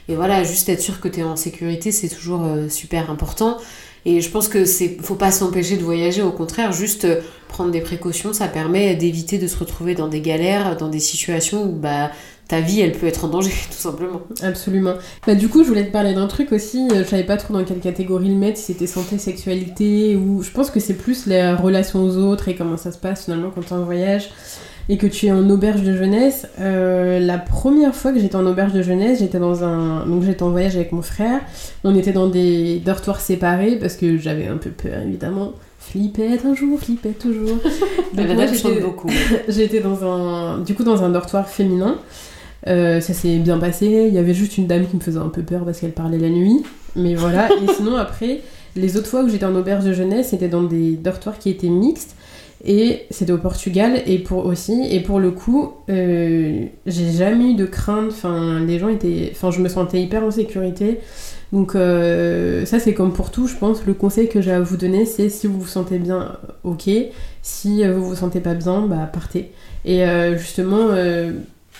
Et 0.08 0.14
voilà, 0.14 0.44
juste 0.44 0.68
être 0.68 0.80
sûr 0.80 1.00
que 1.00 1.08
tu 1.08 1.20
es 1.20 1.22
en 1.22 1.36
sécurité, 1.36 1.90
c'est 1.90 2.08
toujours 2.08 2.44
euh, 2.44 2.68
super 2.68 3.10
important. 3.10 3.58
Et 4.04 4.20
je 4.20 4.30
pense 4.30 4.48
que 4.48 4.64
c'est 4.64 4.96
faut 5.02 5.16
pas 5.16 5.32
s'empêcher 5.32 5.76
de 5.76 5.82
voyager, 5.82 6.22
au 6.22 6.30
contraire, 6.30 6.72
juste 6.72 7.04
euh, 7.04 7.20
prendre 7.48 7.72
des 7.72 7.80
précautions, 7.80 8.32
ça 8.32 8.48
permet 8.48 8.94
d'éviter 8.94 9.38
de 9.38 9.46
se 9.46 9.56
retrouver 9.58 9.94
dans 9.94 10.08
des 10.08 10.20
galères, 10.20 10.76
dans 10.76 10.88
des 10.88 11.00
situations 11.00 11.64
où 11.64 11.72
bah 11.72 12.10
ta 12.48 12.60
vie 12.60 12.80
elle 12.80 12.92
peut 12.92 13.06
être 13.06 13.24
en 13.24 13.28
danger 13.28 13.52
tout 13.70 13.76
simplement. 13.76 14.22
Absolument. 14.42 14.94
Bah 15.26 15.34
du 15.34 15.48
coup 15.48 15.62
je 15.62 15.68
voulais 15.68 15.86
te 15.86 15.92
parler 15.92 16.14
d'un 16.14 16.26
truc 16.26 16.52
aussi, 16.52 16.88
euh, 16.90 17.04
je 17.04 17.08
savais 17.08 17.24
pas 17.24 17.36
trop 17.36 17.54
dans 17.54 17.64
quelle 17.64 17.80
catégorie 17.80 18.28
le 18.28 18.34
mettre, 18.34 18.58
si 18.58 18.72
c'était 18.72 18.86
santé, 18.86 19.18
sexualité 19.18 20.16
ou 20.16 20.42
je 20.42 20.50
pense 20.50 20.70
que 20.70 20.80
c'est 20.80 20.94
plus 20.94 21.26
les 21.26 21.52
relations 21.52 22.02
aux 22.02 22.16
autres 22.16 22.48
et 22.48 22.56
comment 22.56 22.76
ça 22.76 22.90
se 22.90 22.98
passe 22.98 23.24
finalement 23.26 23.50
quand 23.54 23.62
tu 23.62 23.68
es 23.68 23.76
en 23.76 23.84
voyage 23.84 24.30
et 24.88 24.96
que 24.96 25.06
tu 25.06 25.26
es 25.26 25.32
en 25.32 25.48
auberge 25.50 25.82
de 25.82 25.94
jeunesse. 25.94 26.46
Euh, 26.60 27.20
la 27.20 27.38
première 27.38 27.94
fois 27.94 28.12
que 28.12 28.18
j'étais 28.18 28.36
en 28.36 28.46
auberge 28.46 28.72
de 28.72 28.82
jeunesse, 28.82 29.18
j'étais 29.18 29.38
dans 29.38 29.62
un 29.62 30.06
donc 30.06 30.22
j'étais 30.22 30.42
en 30.42 30.50
voyage 30.50 30.76
avec 30.76 30.92
mon 30.92 31.02
frère. 31.02 31.40
On 31.84 31.94
était 31.94 32.12
dans 32.12 32.28
des 32.28 32.78
dortoirs 32.78 33.20
séparés 33.20 33.76
parce 33.76 33.96
que 33.96 34.16
j'avais 34.16 34.46
un 34.46 34.56
peu 34.56 34.70
peur 34.70 35.02
évidemment. 35.02 35.52
Flippette 35.78 36.44
un 36.44 36.54
jour, 36.54 36.78
flippette 36.78 37.18
toujours. 37.18 37.56
Donc 38.12 38.28
moi, 38.34 38.46
j'étais 38.46 38.80
beaucoup. 38.80 39.08
j'étais 39.48 39.80
dans 39.80 40.04
un 40.04 40.58
du 40.58 40.74
coup 40.74 40.84
dans 40.84 41.02
un 41.02 41.08
dortoir 41.08 41.48
féminin. 41.48 41.98
Euh, 42.66 43.00
ça 43.00 43.14
s'est 43.14 43.38
bien 43.38 43.58
passé. 43.58 44.06
Il 44.08 44.14
y 44.14 44.18
avait 44.18 44.34
juste 44.34 44.58
une 44.58 44.66
dame 44.66 44.86
qui 44.86 44.96
me 44.96 45.00
faisait 45.00 45.18
un 45.18 45.28
peu 45.28 45.42
peur 45.42 45.64
parce 45.64 45.80
qu'elle 45.80 45.92
parlait 45.92 46.18
la 46.18 46.30
nuit. 46.30 46.62
Mais 46.96 47.14
voilà. 47.14 47.48
et 47.62 47.72
sinon, 47.76 47.96
après, 47.96 48.40
les 48.76 48.96
autres 48.96 49.08
fois 49.08 49.22
où 49.22 49.28
j'étais 49.28 49.44
en 49.44 49.54
auberge 49.54 49.84
de 49.84 49.92
jeunesse, 49.92 50.30
c'était 50.30 50.48
dans 50.48 50.62
des 50.62 50.92
dortoirs 50.92 51.38
qui 51.38 51.50
étaient 51.50 51.68
mixtes. 51.68 52.16
Et 52.64 53.06
c'était 53.10 53.30
au 53.30 53.38
Portugal 53.38 54.02
et 54.06 54.18
pour 54.18 54.44
aussi. 54.46 54.82
Et 54.90 55.00
pour 55.00 55.20
le 55.20 55.30
coup, 55.30 55.74
euh, 55.90 56.64
j'ai 56.86 57.12
jamais 57.12 57.52
eu 57.52 57.54
de 57.54 57.66
crainte. 57.66 58.08
Enfin, 58.10 58.58
les 58.66 58.80
gens 58.80 58.88
étaient. 58.88 59.30
Enfin, 59.30 59.52
je 59.52 59.60
me 59.60 59.68
sentais 59.68 60.02
hyper 60.02 60.24
en 60.24 60.32
sécurité. 60.32 60.98
Donc, 61.52 61.76
euh, 61.76 62.66
ça, 62.66 62.80
c'est 62.80 62.94
comme 62.94 63.12
pour 63.12 63.30
tout, 63.30 63.46
je 63.46 63.54
pense. 63.54 63.86
Le 63.86 63.94
conseil 63.94 64.28
que 64.28 64.40
j'ai 64.40 64.50
à 64.50 64.60
vous 64.60 64.76
donner, 64.76 65.06
c'est 65.06 65.28
si 65.28 65.46
vous 65.46 65.60
vous 65.60 65.68
sentez 65.68 65.98
bien, 65.98 66.36
ok. 66.64 66.90
Si 67.42 67.86
vous 67.86 68.04
vous 68.04 68.16
sentez 68.16 68.40
pas 68.40 68.54
bien, 68.54 68.86
bah 68.86 69.08
partez. 69.10 69.52
Et 69.84 70.02
justement 70.36 70.88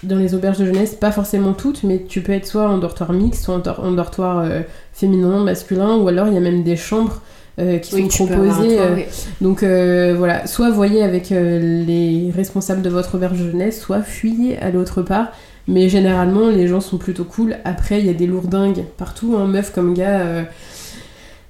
dans 0.03 0.17
les 0.17 0.35
auberges 0.35 0.59
de 0.59 0.67
jeunesse, 0.67 0.95
pas 0.95 1.11
forcément 1.11 1.53
toutes, 1.53 1.83
mais 1.83 2.05
tu 2.07 2.21
peux 2.21 2.33
être 2.33 2.47
soit 2.47 2.69
en 2.69 2.79
dortoir 2.79 3.13
mixte, 3.13 3.45
soit 3.45 3.55
en, 3.55 3.93
dortoir 3.93 4.39
euh, 4.39 4.61
féminin, 4.93 5.43
masculin, 5.43 5.97
ou 5.97 6.09
alors 6.09 6.29
il 6.29 6.35
y 6.35 6.37
a 6.37 6.41
même 6.41 6.63
des 6.63 6.77
chambres 6.77 7.21
euh, 7.59 7.79
qui 7.79 8.09
sont 8.09 8.27
proposées. 8.27 8.79
Euh, 8.79 8.97
donc 9.41 9.63
voilà, 9.63 10.47
soit 10.47 10.71
voyez 10.71 11.03
avec 11.03 11.31
les 11.31 12.33
responsables 12.35 12.83
de 12.83 12.91
votre 12.91 13.17
auberge 13.17 13.39
de 13.39 13.51
jeunesse, 13.51 13.81
soit 13.81 14.03
fuyez 14.03 14.59
à 14.59 14.71
l'autre 14.71 15.03
part. 15.03 15.33
Mais 15.71 15.91
généralement, 15.91 16.49
les 16.49 16.67
gens 16.67 16.81
sont 16.81 16.97
plutôt 16.97 17.25
cool. 17.25 17.57
Après, 17.67 18.01
il 18.01 18.07
y 18.07 18.09
a 18.09 18.15
des 18.15 18.27
lourdingues 18.27 18.85
partout, 18.97 19.37
hein, 19.39 19.47
meufs 19.47 19.71
comme 19.71 19.93
gars 19.93 20.47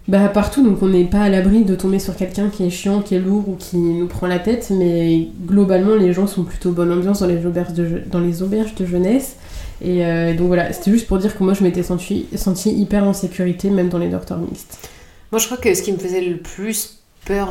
bah, 0.08 0.26
partout, 0.28 0.64
donc 0.64 0.82
on 0.82 0.88
n'est 0.88 1.04
pas 1.04 1.20
à 1.20 1.28
l'abri 1.28 1.64
de 1.64 1.74
tomber 1.74 1.98
sur 1.98 2.16
quelqu'un 2.16 2.48
qui 2.48 2.64
est 2.64 2.70
chiant, 2.70 3.02
qui 3.02 3.14
est 3.14 3.18
lourd 3.18 3.46
ou 3.46 3.56
qui 3.56 3.76
nous 3.76 4.06
prend 4.06 4.26
la 4.26 4.38
tête, 4.38 4.70
mais 4.70 5.28
globalement 5.46 5.94
les 5.94 6.14
gens 6.14 6.26
sont 6.26 6.44
plutôt 6.44 6.72
bonne 6.72 6.90
ambiance 6.90 7.20
dans 7.20 7.26
les 7.26 7.44
auberges 7.44 7.74
de, 7.74 8.02
dans 8.10 8.20
les 8.20 8.42
auberges 8.42 8.74
de 8.74 8.86
jeunesse. 8.86 9.36
Et 9.82 10.06
euh, 10.06 10.34
donc 10.34 10.46
voilà, 10.46 10.72
c'était 10.72 10.90
juste 10.90 11.06
pour 11.06 11.18
dire 11.18 11.36
que 11.36 11.44
moi 11.44 11.52
je 11.52 11.62
m'étais 11.62 11.82
sentie 11.82 12.26
senti 12.34 12.72
hyper 12.72 13.04
en 13.04 13.12
sécurité, 13.12 13.68
même 13.68 13.90
dans 13.90 13.98
les 13.98 14.08
docteurs 14.08 14.38
mixtes. 14.38 14.88
Moi 15.30 15.38
je 15.40 15.44
crois 15.44 15.58
que 15.58 15.74
ce 15.74 15.82
qui 15.82 15.92
me 15.92 15.98
faisait 15.98 16.22
le 16.22 16.38
plus 16.38 16.97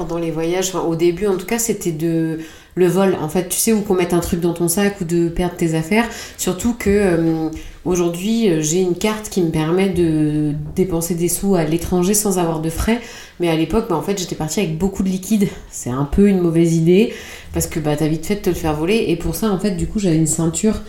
dans 0.08 0.18
les 0.18 0.32
voyages, 0.32 0.74
au 0.76 0.96
début 0.96 1.28
en 1.28 1.38
tout 1.38 1.46
cas, 1.46 1.60
c'était 1.60 1.92
de 1.92 2.40
le 2.76 2.88
vol. 2.88 3.18
En 3.22 3.30
fait, 3.30 3.50
tu 3.50 3.58
sais, 3.58 3.74
ou 3.74 3.82
qu'on 3.82 3.96
mette 3.96 4.14
un 4.14 4.20
truc 4.20 4.40
dans 4.40 4.54
ton 4.54 4.68
sac 4.68 5.02
ou 5.02 5.04
de 5.04 5.30
perdre 5.30 5.56
tes 5.56 5.74
affaires. 5.74 6.08
Surtout 6.38 6.74
que 6.74 6.90
euh, 6.90 7.50
aujourd'hui, 7.86 8.50
euh, 8.50 8.62
j'ai 8.62 8.82
une 8.82 8.96
carte 8.96 9.30
qui 9.30 9.42
me 9.42 9.50
permet 9.50 9.90
de 9.90 10.54
dépenser 10.76 11.16
des 11.16 11.28
sous 11.28 11.56
à 11.56 11.64
l'étranger 11.64 12.14
sans 12.14 12.38
avoir 12.38 12.62
de 12.62 12.70
frais. 12.70 13.02
Mais 13.40 13.50
à 13.50 13.56
l'époque, 13.56 13.88
bah, 13.90 13.96
en 13.96 14.02
fait, 14.02 14.20
j'étais 14.20 14.36
partie 14.36 14.60
avec 14.60 14.78
beaucoup 14.78 15.04
de 15.04 15.10
liquide. 15.10 15.48
C'est 15.72 15.90
un 15.90 16.06
peu 16.06 16.28
une 16.28 16.40
mauvaise 16.40 16.76
idée 16.76 17.14
parce 17.54 17.68
que 17.68 17.80
bah, 17.80 17.96
t'as 17.96 18.08
vite 18.08 18.26
fait 18.26 18.36
de 18.36 18.42
te 18.42 18.50
le 18.50 18.56
faire 18.56 18.76
voler. 18.76 19.06
Et 19.08 19.16
pour 19.16 19.36
ça, 19.36 19.50
en 19.52 19.60
fait, 19.60 19.72
du 19.72 19.88
coup, 19.88 20.00
j'avais 20.00 20.18
une 20.18 20.28
ceinture 20.28 20.82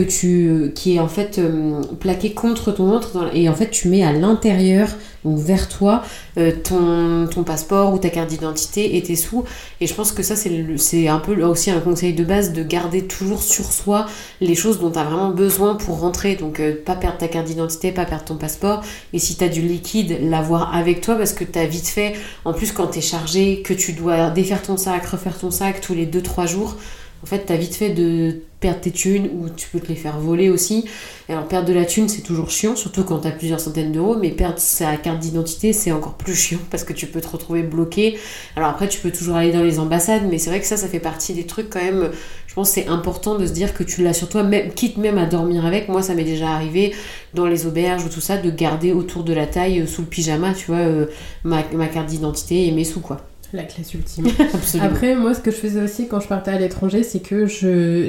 tu 0.00 0.72
qui 0.74 0.96
est 0.96 1.00
en 1.00 1.08
fait 1.08 1.38
euh, 1.38 1.82
plaqué 2.00 2.32
contre 2.32 2.72
ton 2.72 2.86
ventre 2.86 3.30
et 3.32 3.48
en 3.48 3.54
fait 3.54 3.70
tu 3.70 3.88
mets 3.88 4.02
à 4.02 4.12
l'intérieur 4.12 4.88
donc 5.24 5.38
vers 5.38 5.68
toi 5.68 6.02
euh, 6.38 6.52
ton, 6.52 7.44
passeport 7.44 7.92
ou 7.92 7.98
ta 7.98 8.10
carte 8.10 8.28
d'identité 8.28 8.96
et 8.96 9.02
tes 9.02 9.16
sous. 9.16 9.44
Et 9.80 9.86
je 9.86 9.94
pense 9.94 10.12
que 10.12 10.22
ça 10.22 10.36
c'est 10.36 11.08
un 11.08 11.18
peu 11.18 11.42
aussi 11.42 11.70
un 11.70 11.80
conseil 11.80 12.12
de 12.12 12.24
base 12.24 12.52
de 12.52 12.62
garder 12.62 13.06
toujours 13.06 13.42
sur 13.42 13.64
soi 13.64 14.06
les 14.40 14.54
choses 14.54 14.80
dont 14.80 14.90
tu 14.90 14.98
as 14.98 15.04
vraiment 15.04 15.30
besoin 15.30 15.74
pour 15.74 16.00
rentrer. 16.00 16.36
Donc 16.36 16.60
euh, 16.60 16.74
pas 16.84 16.96
perdre 16.96 17.18
ta 17.18 17.28
carte 17.28 17.46
d'identité 17.46 17.92
pas 17.92 18.04
perdre 18.04 18.24
ton 18.24 18.36
passeport. 18.36 18.82
Et 19.12 19.18
si 19.18 19.36
tu 19.36 19.44
as 19.44 19.48
du 19.48 19.62
liquide 19.62 20.18
l'avoir 20.22 20.74
avec 20.74 21.00
toi 21.00 21.14
parce 21.16 21.32
que 21.32 21.44
tu 21.44 21.58
as 21.58 21.66
vite 21.66 21.88
fait. 21.88 22.14
En 22.44 22.52
plus 22.52 22.72
quand 22.72 22.88
tu 22.88 22.98
es 22.98 23.02
chargé 23.02 23.62
que 23.62 23.74
tu 23.74 23.92
dois 23.92 24.30
défaire 24.30 24.62
ton 24.62 24.76
sac 24.76 25.06
refaire 25.06 25.38
ton 25.38 25.50
sac 25.50 25.80
tous 25.80 25.94
les 25.94 26.06
2-3 26.06 26.48
jours 26.48 26.76
en 27.24 27.26
fait, 27.26 27.46
t'as 27.46 27.56
vite 27.56 27.74
fait 27.74 27.88
de 27.88 28.42
perdre 28.64 28.80
tes 28.80 28.92
thunes 28.92 29.28
ou 29.38 29.50
tu 29.50 29.68
peux 29.68 29.78
te 29.78 29.88
les 29.88 29.94
faire 29.94 30.18
voler 30.18 30.48
aussi. 30.48 30.86
Alors, 31.28 31.46
perdre 31.46 31.68
de 31.68 31.74
la 31.74 31.84
thune, 31.84 32.08
c'est 32.08 32.22
toujours 32.22 32.48
chiant, 32.50 32.76
surtout 32.76 33.04
quand 33.04 33.18
t'as 33.18 33.30
plusieurs 33.30 33.60
centaines 33.60 33.92
d'euros, 33.92 34.16
mais 34.18 34.30
perdre 34.30 34.58
sa 34.58 34.96
carte 34.96 35.18
d'identité, 35.18 35.74
c'est 35.74 35.92
encore 35.92 36.14
plus 36.14 36.34
chiant 36.34 36.60
parce 36.70 36.82
que 36.82 36.94
tu 36.94 37.06
peux 37.06 37.20
te 37.20 37.28
retrouver 37.28 37.62
bloqué. 37.62 38.18
Alors, 38.56 38.70
après, 38.70 38.88
tu 38.88 39.00
peux 39.00 39.10
toujours 39.10 39.36
aller 39.36 39.52
dans 39.52 39.62
les 39.62 39.78
ambassades, 39.78 40.22
mais 40.30 40.38
c'est 40.38 40.48
vrai 40.48 40.60
que 40.60 40.66
ça, 40.66 40.78
ça 40.78 40.88
fait 40.88 40.98
partie 40.98 41.34
des 41.34 41.44
trucs 41.44 41.68
quand 41.68 41.82
même. 41.82 42.10
Je 42.46 42.54
pense 42.54 42.70
c'est 42.70 42.86
important 42.86 43.36
de 43.36 43.46
se 43.46 43.52
dire 43.52 43.74
que 43.74 43.82
tu 43.82 44.02
l'as 44.02 44.14
sur 44.14 44.30
toi, 44.30 44.42
quitte 44.74 44.96
même 44.96 45.18
à 45.18 45.26
dormir 45.26 45.66
avec. 45.66 45.90
Moi, 45.90 46.00
ça 46.00 46.14
m'est 46.14 46.24
déjà 46.24 46.48
arrivé 46.48 46.94
dans 47.34 47.44
les 47.44 47.66
auberges 47.66 48.02
ou 48.06 48.08
tout 48.08 48.22
ça, 48.22 48.38
de 48.38 48.50
garder 48.50 48.92
autour 48.92 49.24
de 49.24 49.34
la 49.34 49.46
taille, 49.46 49.80
euh, 49.80 49.86
sous 49.86 50.00
le 50.00 50.08
pyjama, 50.08 50.54
tu 50.54 50.68
vois, 50.68 50.78
euh, 50.78 51.06
ma 51.42 51.62
carte 51.62 52.06
d'identité 52.06 52.66
et 52.66 52.72
mes 52.72 52.84
sous, 52.84 53.00
quoi. 53.00 53.20
La 53.54 53.62
classe 53.62 53.94
ultime. 53.94 54.26
Après, 54.82 55.14
moi, 55.14 55.32
ce 55.32 55.40
que 55.40 55.52
je 55.52 55.56
faisais 55.56 55.80
aussi 55.80 56.08
quand 56.08 56.18
je 56.18 56.26
partais 56.26 56.50
à 56.50 56.58
l'étranger, 56.58 57.04
c'est 57.04 57.20
que 57.20 57.46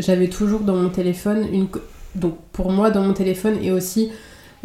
j'avais 0.01 0.27
toujours 0.27 0.61
dans 0.61 0.75
mon 0.75 0.89
téléphone 0.89 1.47
une. 1.53 1.67
Donc, 2.15 2.33
pour 2.51 2.71
moi, 2.71 2.89
dans 2.89 3.03
mon 3.03 3.13
téléphone 3.13 3.57
et 3.61 3.71
aussi 3.71 4.09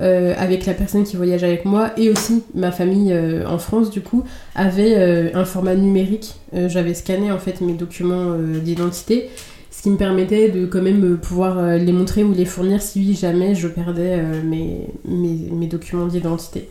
euh, 0.01 0.33
avec 0.39 0.65
la 0.65 0.73
personne 0.73 1.05
qui 1.05 1.17
voyage 1.17 1.45
avec 1.45 1.67
moi 1.67 1.91
et 1.99 2.09
aussi 2.09 2.45
ma 2.55 2.73
famille 2.73 3.13
euh, 3.13 3.47
en 3.47 3.59
France, 3.59 3.91
du 3.91 4.01
coup, 4.01 4.25
avait 4.55 4.95
euh, 4.97 5.29
un 5.35 5.45
format 5.45 5.75
numérique. 5.75 6.37
J'avais 6.55 6.95
scanné 6.95 7.31
en 7.31 7.39
fait 7.39 7.61
mes 7.61 7.75
documents 7.75 8.35
d'identité, 8.39 9.29
ce 9.71 9.83
qui 9.83 9.91
me 9.91 9.99
permettait 9.99 10.49
de 10.49 10.65
quand 10.65 10.81
même 10.81 11.19
pouvoir 11.19 11.77
les 11.77 11.93
montrer 11.93 12.25
ou 12.25 12.33
les 12.33 12.47
fournir 12.47 12.81
si 12.81 13.15
jamais 13.15 13.55
je 13.55 13.69
perdais 13.69 14.21
mes, 14.43 14.89
mes, 15.05 15.51
mes 15.53 15.67
documents 15.67 16.07
d'identité. 16.07 16.69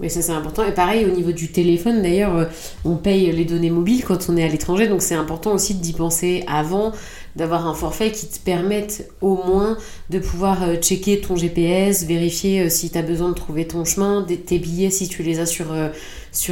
Mais 0.00 0.08
ça 0.08 0.22
c'est 0.22 0.32
important. 0.32 0.64
Et 0.64 0.72
pareil 0.72 1.04
au 1.04 1.10
niveau 1.10 1.32
du 1.32 1.50
téléphone 1.50 2.02
d'ailleurs, 2.02 2.36
euh, 2.36 2.44
on 2.84 2.96
paye 2.96 3.32
les 3.32 3.44
données 3.44 3.70
mobiles 3.70 4.04
quand 4.04 4.28
on 4.28 4.36
est 4.36 4.44
à 4.44 4.48
l'étranger, 4.48 4.86
donc 4.86 5.02
c'est 5.02 5.14
important 5.14 5.52
aussi 5.52 5.74
d'y 5.74 5.92
penser 5.92 6.44
avant, 6.46 6.92
d'avoir 7.34 7.66
un 7.66 7.74
forfait 7.74 8.12
qui 8.12 8.28
te 8.28 8.38
permette 8.38 9.10
au 9.20 9.36
moins 9.36 9.76
de 10.10 10.20
pouvoir 10.20 10.62
euh, 10.62 10.76
checker 10.76 11.20
ton 11.20 11.34
GPS, 11.34 12.04
vérifier 12.04 12.60
euh, 12.60 12.68
si 12.68 12.90
tu 12.90 12.98
as 12.98 13.02
besoin 13.02 13.30
de 13.30 13.34
trouver 13.34 13.66
ton 13.66 13.84
chemin, 13.84 14.24
tes 14.24 14.58
billets 14.58 14.90
si 14.90 15.08
tu 15.08 15.22
les 15.22 15.40
as 15.40 15.46
sur, 15.46 15.66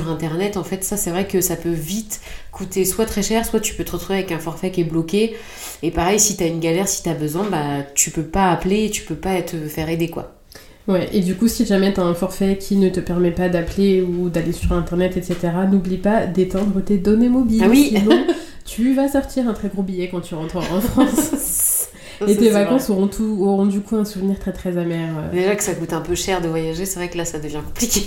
internet. 0.09 0.57
En 0.57 0.65
fait, 0.65 0.83
ça 0.83 0.97
c'est 0.97 1.11
vrai 1.11 1.27
que 1.29 1.41
ça 1.41 1.55
peut 1.55 1.71
vite 1.71 2.21
coûter 2.51 2.85
soit 2.85 3.07
très 3.07 3.23
cher, 3.23 3.47
soit 3.47 3.61
tu 3.61 3.75
peux 3.75 3.85
te 3.85 3.93
retrouver 3.93 4.19
avec 4.19 4.33
un 4.33 4.39
forfait 4.41 4.73
qui 4.73 4.81
est 4.81 4.85
bloqué. 4.85 5.37
Et 5.83 5.91
pareil, 5.93 6.19
si 6.19 6.37
tu 6.37 6.43
as 6.43 6.47
une 6.47 6.61
galère, 6.61 6.89
si 6.89 7.03
tu 7.03 7.09
as 7.09 7.15
besoin, 7.15 7.49
bah 7.49 7.85
tu 7.95 8.11
peux 8.11 8.25
pas 8.25 8.51
appeler, 8.51 8.91
tu 8.91 9.03
peux 9.03 9.15
pas 9.15 9.41
te 9.43 9.57
faire 9.69 9.89
aider 9.89 10.09
quoi. 10.09 10.36
Ouais, 10.88 11.09
et 11.12 11.20
du 11.20 11.35
coup, 11.35 11.49
si 11.49 11.66
jamais 11.66 11.92
tu 11.92 12.01
as 12.01 12.05
un 12.05 12.14
forfait 12.14 12.59
qui 12.59 12.77
ne 12.77 12.88
te 12.88 13.01
permet 13.01 13.33
pas 13.33 13.49
d'appeler 13.49 14.03
ou 14.03 14.31
d'aller 14.31 14.53
sur 14.53 14.72
internet, 14.72 15.16
etc., 15.16 15.37
n'oublie 15.70 15.96
pas 15.96 16.27
d'éteindre 16.27 16.81
tes 16.83 16.96
données 16.96 17.29
mobiles. 17.29 17.62
Ah 17.64 17.68
oui 17.68 17.92
Sinon, 17.96 18.25
tu 18.64 18.94
vas 18.94 19.09
sortir 19.09 19.49
un 19.49 19.53
très 19.53 19.68
gros 19.68 19.83
billet 19.83 20.09
quand 20.09 20.20
tu 20.20 20.35
rentres 20.37 20.57
en 20.57 20.81
France. 20.81 21.88
et 22.27 22.37
tes 22.37 22.51
vacances 22.51 22.88
auront, 22.88 23.09
tout, 23.09 23.38
auront 23.40 23.66
du 23.66 23.81
coup 23.81 23.96
un 23.96 24.05
souvenir 24.05 24.38
très 24.38 24.53
très 24.53 24.79
amer. 24.79 25.09
Euh. 25.18 25.33
Déjà 25.33 25.57
que 25.57 25.62
ça 25.64 25.75
coûte 25.75 25.92
un 25.92 26.01
peu 26.01 26.14
cher 26.14 26.40
de 26.40 26.46
voyager, 26.46 26.87
c'est 26.87 27.01
vrai 27.01 27.09
que 27.09 27.18
là 27.18 27.25
ça 27.25 27.40
devient 27.40 27.61
compliqué. 27.66 28.03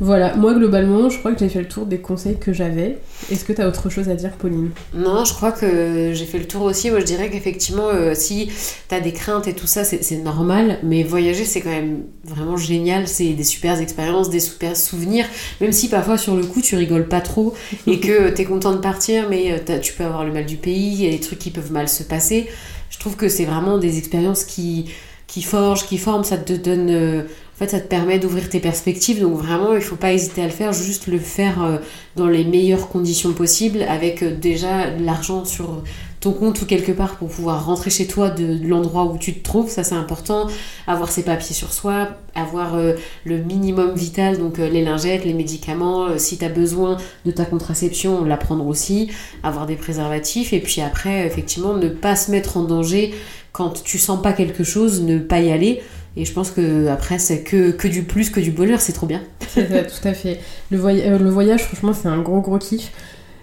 Voilà, 0.00 0.36
moi 0.36 0.52
globalement, 0.54 1.08
je 1.08 1.18
crois 1.18 1.32
que 1.32 1.38
j'ai 1.38 1.48
fait 1.48 1.60
le 1.62 1.68
tour 1.68 1.86
des 1.86 1.98
conseils 1.98 2.38
que 2.38 2.52
j'avais. 2.52 2.98
Est-ce 3.30 3.44
que 3.44 3.54
tu 3.54 3.62
as 3.62 3.68
autre 3.68 3.88
chose 3.88 4.10
à 4.10 4.14
dire, 4.16 4.32
Pauline? 4.32 4.70
Non, 4.92 5.24
je 5.24 5.32
crois 5.32 5.50
que 5.50 6.12
j'ai 6.12 6.26
fait 6.26 6.38
le 6.38 6.46
tour 6.46 6.62
aussi. 6.62 6.90
Moi, 6.90 7.00
je 7.00 7.06
dirais 7.06 7.30
qu'effectivement, 7.30 7.88
euh, 7.88 8.12
si 8.14 8.50
tu 8.88 8.94
as 8.94 9.00
des 9.00 9.12
craintes 9.12 9.48
et 9.48 9.54
tout 9.54 9.66
ça, 9.66 9.84
c'est 9.84 10.16
normal. 10.18 10.78
Mais 10.82 11.04
voyager, 11.04 11.44
c'est 11.46 11.62
quand 11.62 11.70
même 11.70 12.02
vraiment 12.22 12.58
génial. 12.58 13.08
C'est 13.08 13.30
des 13.32 13.44
super 13.44 13.80
expériences, 13.80 14.28
des 14.28 14.40
super 14.40 14.76
souvenirs. 14.76 15.24
Même 15.62 15.72
si 15.72 15.88
parfois, 15.88 16.18
sur 16.18 16.36
le 16.36 16.44
coup, 16.44 16.60
tu 16.60 16.76
rigoles 16.76 17.08
pas 17.08 17.22
trop 17.22 17.54
et 17.86 17.98
que 17.98 18.28
tu 18.34 18.42
es 18.42 18.44
content 18.44 18.72
de 18.72 18.78
partir, 18.80 19.26
mais 19.30 19.52
euh, 19.52 19.78
tu 19.80 19.94
peux 19.94 20.04
avoir 20.04 20.24
le 20.24 20.32
mal 20.32 20.44
du 20.44 20.56
pays, 20.56 20.92
il 20.92 21.04
y 21.04 21.08
a 21.08 21.10
des 21.10 21.20
trucs 21.20 21.38
qui 21.38 21.50
peuvent 21.50 21.72
mal 21.72 21.88
se 21.88 22.02
passer. 22.02 22.46
Je 22.90 22.98
trouve 22.98 23.16
que 23.16 23.28
c'est 23.30 23.44
vraiment 23.46 23.78
des 23.78 23.96
expériences 23.96 24.44
qui 24.44 24.90
qui 25.26 25.42
forge, 25.42 25.86
qui 25.86 25.98
forme, 25.98 26.24
ça 26.24 26.38
te 26.38 26.54
donne. 26.54 26.88
euh, 26.90 27.22
en 27.58 27.64
fait, 27.64 27.70
ça 27.72 27.80
te 27.80 27.88
permet 27.88 28.20
d'ouvrir 28.20 28.48
tes 28.48 28.60
perspectives. 28.60 29.20
Donc 29.20 29.34
vraiment, 29.36 29.74
il 29.74 29.80
faut 29.80 29.96
pas 29.96 30.12
hésiter 30.12 30.42
à 30.42 30.44
le 30.44 30.52
faire. 30.52 30.72
Juste 30.72 31.08
le 31.08 31.18
faire 31.18 31.60
euh, 31.60 31.78
dans 32.14 32.28
les 32.28 32.44
meilleures 32.44 32.88
conditions 32.88 33.32
possibles, 33.32 33.82
avec 33.82 34.22
euh, 34.22 34.32
déjà 34.32 34.92
de 34.92 35.04
l'argent 35.04 35.44
sur 35.44 35.82
ton 36.20 36.30
compte 36.30 36.62
ou 36.62 36.66
quelque 36.66 36.92
part 36.92 37.16
pour 37.16 37.28
pouvoir 37.28 37.66
rentrer 37.66 37.90
chez 37.90 38.06
toi 38.06 38.30
de, 38.30 38.64
l'endroit 38.64 39.06
où 39.06 39.18
tu 39.18 39.34
te 39.34 39.42
trouves. 39.42 39.68
Ça, 39.68 39.82
c'est 39.82 39.96
important. 39.96 40.46
Avoir 40.86 41.10
ses 41.10 41.24
papiers 41.24 41.52
sur 41.52 41.72
soi, 41.72 42.10
avoir 42.36 42.76
euh, 42.76 42.92
le 43.24 43.38
minimum 43.38 43.92
vital, 43.92 44.38
donc 44.38 44.58
les 44.58 44.84
lingettes, 44.84 45.24
les 45.24 45.34
médicaments. 45.34 46.16
si 46.16 46.38
tu 46.38 46.44
as 46.44 46.50
besoin 46.50 46.96
de 47.24 47.32
ta 47.32 47.44
contraception, 47.44 48.24
la 48.24 48.36
prendre 48.36 48.68
aussi. 48.68 49.10
Avoir 49.42 49.66
des 49.66 49.74
préservatifs. 49.74 50.52
Et 50.52 50.60
puis 50.60 50.80
après, 50.80 51.26
effectivement, 51.26 51.74
ne 51.74 51.88
pas 51.88 52.14
se 52.14 52.30
mettre 52.30 52.56
en 52.56 52.62
danger 52.62 53.14
quand 53.50 53.82
tu 53.82 53.98
sens 53.98 54.22
pas 54.22 54.32
quelque 54.32 54.62
chose, 54.62 55.02
ne 55.02 55.18
pas 55.18 55.40
y 55.40 55.50
aller. 55.50 55.82
Et 56.20 56.24
je 56.24 56.32
pense 56.32 56.50
que 56.50 56.88
après 56.88 57.18
c'est 57.18 57.42
que, 57.42 57.70
que 57.70 57.86
du 57.88 58.02
plus, 58.02 58.30
que 58.30 58.40
du 58.40 58.50
bonheur, 58.50 58.80
c'est 58.80 58.92
trop 58.92 59.06
bien. 59.06 59.22
Ça, 59.48 59.62
tout 59.62 60.08
à 60.08 60.12
fait. 60.12 60.40
Le, 60.70 60.78
voy- 60.78 61.02
euh, 61.02 61.18
le 61.18 61.30
voyage, 61.30 61.62
franchement, 61.64 61.92
c'est 61.94 62.08
un 62.08 62.20
gros 62.20 62.40
gros 62.40 62.58
kiff. 62.58 62.90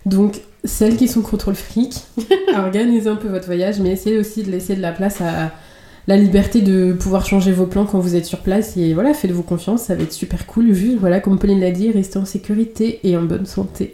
Donc, 0.05 0.41
celles 0.63 0.97
qui 0.97 1.07
sont 1.07 1.21
contre 1.21 1.49
le 1.49 1.55
fric, 1.55 2.03
organisez 2.55 3.09
un 3.09 3.15
peu 3.15 3.27
votre 3.27 3.45
voyage, 3.45 3.79
mais 3.79 3.89
essayez 3.91 4.17
aussi 4.17 4.43
de 4.43 4.51
laisser 4.51 4.75
de 4.75 4.81
la 4.81 4.91
place 4.91 5.21
à 5.21 5.51
la 6.07 6.17
liberté 6.17 6.61
de 6.61 6.93
pouvoir 6.93 7.25
changer 7.25 7.51
vos 7.51 7.65
plans 7.65 7.85
quand 7.85 7.99
vous 7.99 8.15
êtes 8.15 8.25
sur 8.25 8.39
place. 8.39 8.77
Et 8.77 8.93
voilà, 8.93 9.13
faites-vous 9.15 9.41
confiance, 9.43 9.83
ça 9.83 9.95
va 9.95 10.03
être 10.03 10.13
super 10.13 10.45
cool. 10.45 10.73
Juste, 10.73 10.97
voilà, 10.99 11.19
comme 11.19 11.39
Pauline 11.39 11.59
l'a 11.61 11.71
dit, 11.71 11.89
restez 11.91 12.19
en 12.19 12.25
sécurité 12.25 12.99
et 13.03 13.17
en 13.17 13.23
bonne 13.23 13.45
santé. 13.47 13.93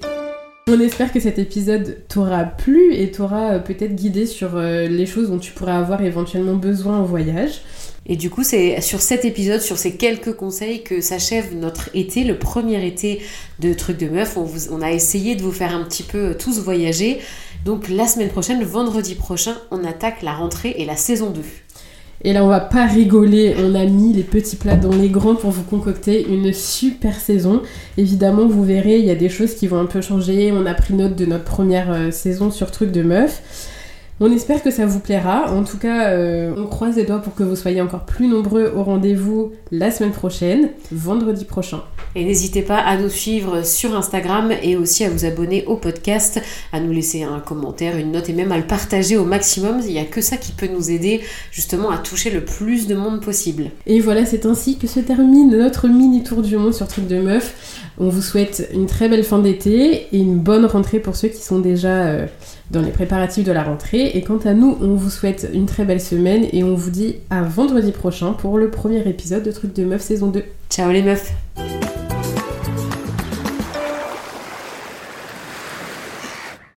On 0.73 0.79
espère 0.79 1.11
que 1.11 1.19
cet 1.19 1.37
épisode 1.37 1.97
t'aura 2.07 2.45
plu 2.45 2.95
et 2.95 3.11
t'aura 3.11 3.55
euh, 3.55 3.59
peut-être 3.59 3.93
guidé 3.93 4.25
sur 4.25 4.55
euh, 4.55 4.87
les 4.87 5.05
choses 5.05 5.29
dont 5.29 5.37
tu 5.37 5.51
pourrais 5.51 5.73
avoir 5.73 6.01
éventuellement 6.01 6.55
besoin 6.55 6.99
en 6.99 7.03
voyage. 7.03 7.59
Et 8.05 8.15
du 8.15 8.29
coup, 8.29 8.41
c'est 8.41 8.79
sur 8.79 9.01
cet 9.01 9.25
épisode, 9.25 9.59
sur 9.59 9.77
ces 9.77 9.97
quelques 9.97 10.33
conseils 10.33 10.81
que 10.81 11.01
s'achève 11.01 11.57
notre 11.57 11.89
été, 11.93 12.23
le 12.23 12.39
premier 12.39 12.87
été 12.87 13.21
de 13.59 13.73
Trucs 13.73 13.97
de 13.97 14.07
Meuf. 14.07 14.37
On, 14.37 14.81
a 14.81 14.93
essayé 14.93 15.35
de 15.35 15.41
vous 15.41 15.51
faire 15.51 15.75
un 15.75 15.83
petit 15.83 16.03
peu 16.03 16.29
euh, 16.29 16.33
tous 16.33 16.59
voyager. 16.59 17.19
Donc 17.65 17.89
la 17.89 18.07
semaine 18.07 18.29
prochaine, 18.29 18.61
le 18.61 18.65
vendredi 18.65 19.15
prochain, 19.15 19.57
on 19.71 19.83
attaque 19.83 20.21
la 20.21 20.31
rentrée 20.31 20.75
et 20.77 20.85
la 20.85 20.95
saison 20.95 21.31
2. 21.31 21.41
Et 22.23 22.33
là, 22.33 22.43
on 22.43 22.47
va 22.47 22.59
pas 22.59 22.85
rigoler, 22.85 23.55
on 23.57 23.73
a 23.73 23.85
mis 23.85 24.13
les 24.13 24.23
petits 24.23 24.55
plats 24.55 24.75
dans 24.75 24.95
les 24.95 25.09
grands 25.09 25.35
pour 25.35 25.49
vous 25.49 25.63
concocter 25.63 26.27
une 26.27 26.53
super 26.53 27.15
saison. 27.15 27.61
Évidemment, 27.97 28.45
vous 28.45 28.63
verrez, 28.63 28.99
il 28.99 29.05
y 29.05 29.09
a 29.09 29.15
des 29.15 29.29
choses 29.29 29.55
qui 29.55 29.67
vont 29.67 29.79
un 29.79 29.85
peu 29.85 30.01
changer. 30.01 30.51
On 30.51 30.67
a 30.67 30.73
pris 30.75 30.93
note 30.93 31.15
de 31.15 31.25
notre 31.25 31.45
première 31.45 31.91
euh, 31.91 32.11
saison 32.11 32.51
sur 32.51 32.69
Truc 32.69 32.91
de 32.91 33.01
Meuf. 33.01 33.41
On 34.23 34.31
espère 34.31 34.61
que 34.61 34.69
ça 34.69 34.85
vous 34.85 34.99
plaira. 34.99 35.51
En 35.51 35.63
tout 35.63 35.79
cas, 35.79 36.09
euh, 36.09 36.53
on 36.55 36.67
croise 36.67 36.95
les 36.95 37.05
doigts 37.05 37.23
pour 37.23 37.33
que 37.33 37.41
vous 37.41 37.55
soyez 37.55 37.81
encore 37.81 38.05
plus 38.05 38.27
nombreux 38.27 38.71
au 38.75 38.83
rendez-vous 38.83 39.53
la 39.71 39.89
semaine 39.89 40.11
prochaine, 40.11 40.69
vendredi 40.91 41.43
prochain. 41.43 41.81
Et 42.13 42.23
n'hésitez 42.23 42.61
pas 42.61 42.77
à 42.77 42.97
nous 42.97 43.09
suivre 43.09 43.65
sur 43.65 43.95
Instagram 43.95 44.51
et 44.61 44.75
aussi 44.75 45.03
à 45.05 45.09
vous 45.09 45.25
abonner 45.25 45.65
au 45.65 45.75
podcast, 45.75 46.39
à 46.71 46.79
nous 46.79 46.91
laisser 46.91 47.23
un 47.23 47.39
commentaire, 47.39 47.97
une 47.97 48.11
note 48.11 48.29
et 48.29 48.33
même 48.33 48.51
à 48.51 48.57
le 48.57 48.67
partager 48.67 49.17
au 49.17 49.25
maximum. 49.25 49.81
Il 49.87 49.93
n'y 49.93 49.99
a 49.99 50.05
que 50.05 50.21
ça 50.21 50.37
qui 50.37 50.51
peut 50.51 50.67
nous 50.67 50.91
aider 50.91 51.21
justement 51.51 51.89
à 51.89 51.97
toucher 51.97 52.29
le 52.29 52.45
plus 52.45 52.85
de 52.85 52.93
monde 52.93 53.21
possible. 53.21 53.71
Et 53.87 54.01
voilà, 54.01 54.27
c'est 54.27 54.45
ainsi 54.45 54.77
que 54.77 54.85
se 54.85 54.99
termine 54.99 55.57
notre 55.57 55.87
mini 55.87 56.21
tour 56.21 56.43
du 56.43 56.57
monde 56.57 56.75
sur 56.75 56.87
Truc 56.87 57.07
de 57.07 57.19
Meuf. 57.19 57.89
On 57.97 58.09
vous 58.09 58.21
souhaite 58.21 58.69
une 58.73 58.85
très 58.85 59.09
belle 59.09 59.23
fin 59.23 59.39
d'été 59.39 60.07
et 60.11 60.17
une 60.17 60.37
bonne 60.37 60.65
rentrée 60.65 60.99
pour 60.99 61.15
ceux 61.15 61.27
qui 61.27 61.41
sont 61.41 61.59
déjà 61.59 62.05
euh, 62.05 62.27
dans 62.71 62.81
les 62.81 62.91
préparatifs 62.91 63.45
de 63.45 63.51
la 63.51 63.63
rentrée. 63.63 64.11
Et 64.15 64.21
quant 64.21 64.39
à 64.45 64.53
nous, 64.53 64.77
on 64.81 64.95
vous 64.95 65.09
souhaite 65.09 65.49
une 65.53 65.65
très 65.65 65.85
belle 65.85 66.01
semaine 66.01 66.47
et 66.51 66.63
on 66.63 66.75
vous 66.75 66.89
dit 66.89 67.15
à 67.29 67.41
vendredi 67.41 67.91
prochain 67.91 68.33
pour 68.33 68.57
le 68.57 68.69
premier 68.69 69.07
épisode 69.07 69.43
de 69.43 69.51
Truc 69.51 69.73
de 69.73 69.83
Meuf 69.83 70.01
saison 70.01 70.27
2. 70.27 70.43
Ciao 70.69 70.91
les 70.91 71.01
meufs 71.01 71.31